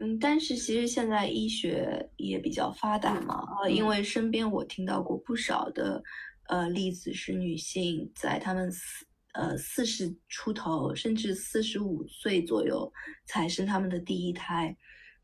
[0.00, 6.02] 嗯，但是其实现在医学也比较发达嘛，呃，因为身边我听到过不少的。
[6.50, 12.92] 呃，例子是女性在她们四呃四十出头，甚至四十五岁左右
[13.24, 14.76] 才生他们的第一胎，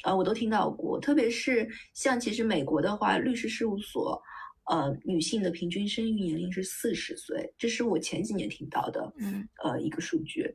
[0.04, 1.00] 啊，我都听到过。
[1.00, 4.22] 特别是像其实美国的话，律师事务所，
[4.70, 10.48] 呃，女性的平均生育年龄是四十岁，这是我前几年听到的，嗯，呃，一个数据，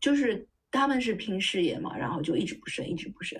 [0.00, 3.38] 就是他们是拼事业嘛，然后就一直不生，一直不生，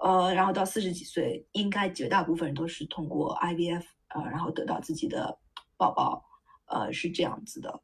[0.00, 5.38] 呃，然后到四十几岁，应该绝大部分人都是通过 IVF，呃，然后得到自己的。
[5.80, 6.22] 宝宝，
[6.66, 7.82] 呃，是这样子的，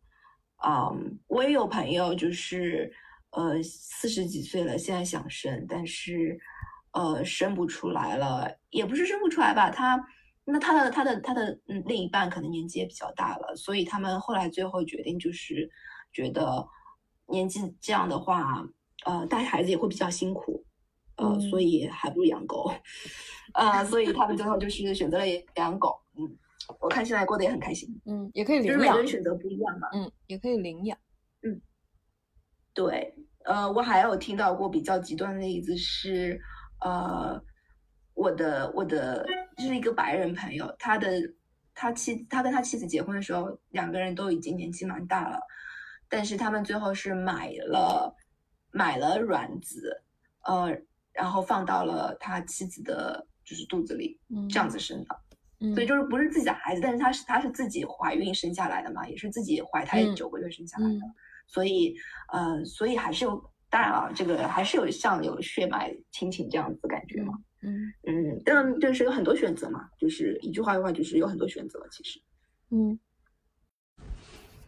[0.62, 2.92] 嗯，我也有朋友，就是
[3.30, 6.38] 呃四十几岁了，现在想生，但是
[6.92, 9.98] 呃生不出来了，也不是生不出来吧，他
[10.44, 15.70] 那他的他的他的嗯另一半可能年纪也比较大了，所以他们后来最后决定就是
[16.12, 16.68] 觉得
[17.28, 18.62] 年纪这样的话，
[19.06, 20.62] 呃带孩子也会比较辛苦，
[21.16, 22.70] 呃，所以还不如养狗，
[23.54, 25.24] 呃，所以他们最后就是选择了
[25.54, 26.36] 养狗，嗯。
[26.80, 30.98] 我看现在过得也很开心，嗯，也可以领养，每个人选择不一样嘛，嗯，也可以领养，
[31.42, 31.60] 嗯，
[32.74, 33.14] 对，
[33.44, 36.40] 呃，我还有听到过比较极端的例子是，
[36.80, 37.40] 呃，
[38.14, 39.24] 我的我的
[39.56, 41.08] 就是一个白人朋友，他的
[41.74, 45.38] 他妻他跟他妻子结婚的时候，两个人都已经年纪蛮大了，
[46.08, 48.14] 但是他们最后是买了
[48.72, 50.02] 买了卵子，
[50.44, 50.76] 呃，
[51.12, 55.14] 然后放到了他妻子的就是肚子里，嗯这样子生的。
[55.14, 55.25] 嗯
[55.74, 61.14] 所以就是不是自己的孩子，但是她是她是自己怀孕生下来的嘛，也是自己怀胎嗯九个月生下来的，嗯。
[61.46, 61.94] 所以
[62.32, 72.20] 呃，所以还是有，当然啊，这个还是有像有血脉亲情这样子感觉嘛，嗯嗯，但就是有很多选择嘛，就是一句话的话，就是有很多选择，其实，
[72.70, 72.98] 嗯。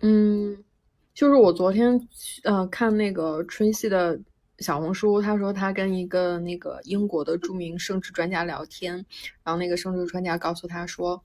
[0.00, 0.64] 嗯，
[1.12, 2.00] 就是我昨天
[2.44, 4.20] 呃看那个 Tracy 的
[4.58, 8.94] 小红书，他说他跟一个那个英国的著名生殖专家聊天，
[9.44, 11.22] 然后那个生殖专家告诉他说，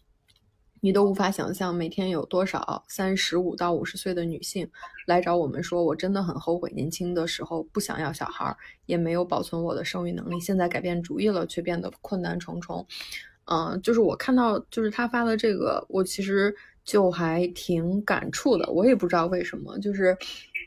[0.81, 4.69] 你都无法想象每天有多少三十五到五十岁的女性
[5.07, 8.55] 来找我们说，我真的很后悔年轻的时候不想要小孩，
[8.86, 12.86] 也没有保存我的生育能力，现在改变主意了，却变得困难重重。
[13.45, 16.55] 嗯、就是我看到就是他发的这个，我其实
[16.86, 18.71] 就还挺感触的。
[18.71, 20.17] 我也不知道为什么，就是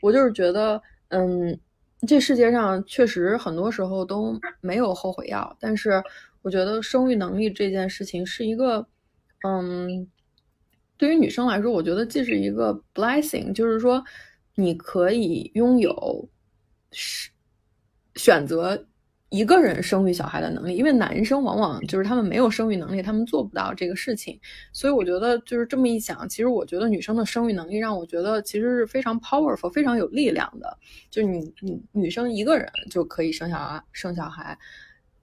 [0.01, 1.59] 我就是觉得，嗯，
[2.05, 6.03] 这世界上确实很多时候都没有后悔药，但是
[6.41, 8.85] 我觉得生育能力这件事情是一个，
[9.43, 10.07] 嗯，
[10.95, 14.03] 对于女生来说，我觉得既是一个 blessing，就是说
[14.53, 16.29] 你可以拥有
[16.91, 17.31] 是
[18.15, 18.85] 选择
[19.29, 24.39] 一个人生育小孩的能力，因为男生往往就是他们没有生育能力，他们做不到这个事情。
[24.71, 30.77] 所以我觉得就是这么一想，其实我觉得女生的生育能力让我觉得其实是非常 powerful、非常有力量的。
[31.09, 34.57] 就是你你女生一个人就可以生小孩生小孩。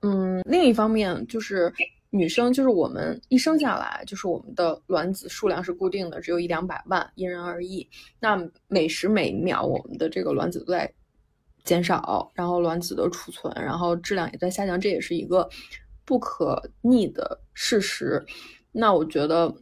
[0.03, 1.73] 嗯，另一方面就是
[2.11, 7.89] 女生就是我们一生下来就是我们的卵子数量是固定的，只有一两百万，因人而异。
[8.21, 8.39] 那
[8.69, 10.93] 每时每秒我们的这个卵子都在
[11.65, 15.49] 减少，然后卵子的储存，然后质量也在下降，这也是一个
[16.05, 18.25] 不可逆的事实。
[18.71, 19.55] 那我觉得，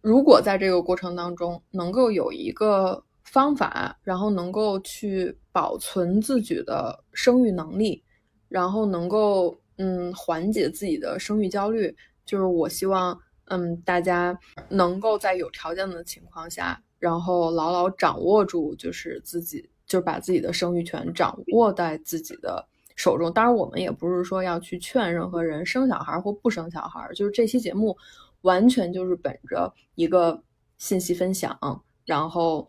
[0.00, 8.04] 如果在这个过程当中能够有一个方法，然后能够去保存自己的生育能力，
[8.48, 11.92] 然后能够嗯缓解自己的生育焦虑，
[12.24, 22.66] 就是我希望嗯大家能够在有条件的情况下，然后牢牢掌握住就是自己就是把自己的生育权掌握在自己的
[22.96, 23.32] 手中。
[23.32, 27.96] 当然，我们也不是说要去劝任何人生小孩或不生小孩，就是这期节目
[28.42, 30.42] 完全就是本着一个
[30.78, 32.68] 信息分享，然后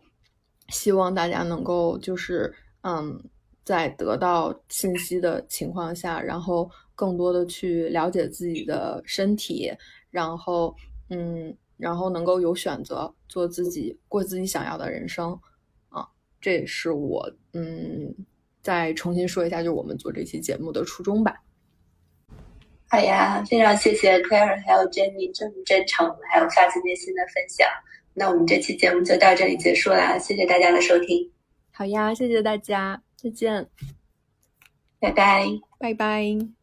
[0.68, 3.22] 希望大家能够就是嗯，
[3.64, 9.70] 在得到信息的情况下，然后更多的去了解自己的身体，
[10.10, 10.74] 然后
[11.10, 15.38] 嗯，然后能够有选择，做自己过自己想要的人生，
[16.40, 18.14] 这也是我嗯
[18.62, 21.34] 再重新说一下，就是我们做这期节目的初衷吧。
[22.90, 27.68] 好呀，非常谢谢 Claire 还有 Jenny 这么真诚还有发自内心的分享。
[28.14, 31.30] 那我们这期节目就到这里结束啦，谢谢大家的收听，
[31.70, 33.68] 好呀，谢谢大家，再见，
[34.98, 35.46] 拜拜。
[35.78, 36.57] 拜拜。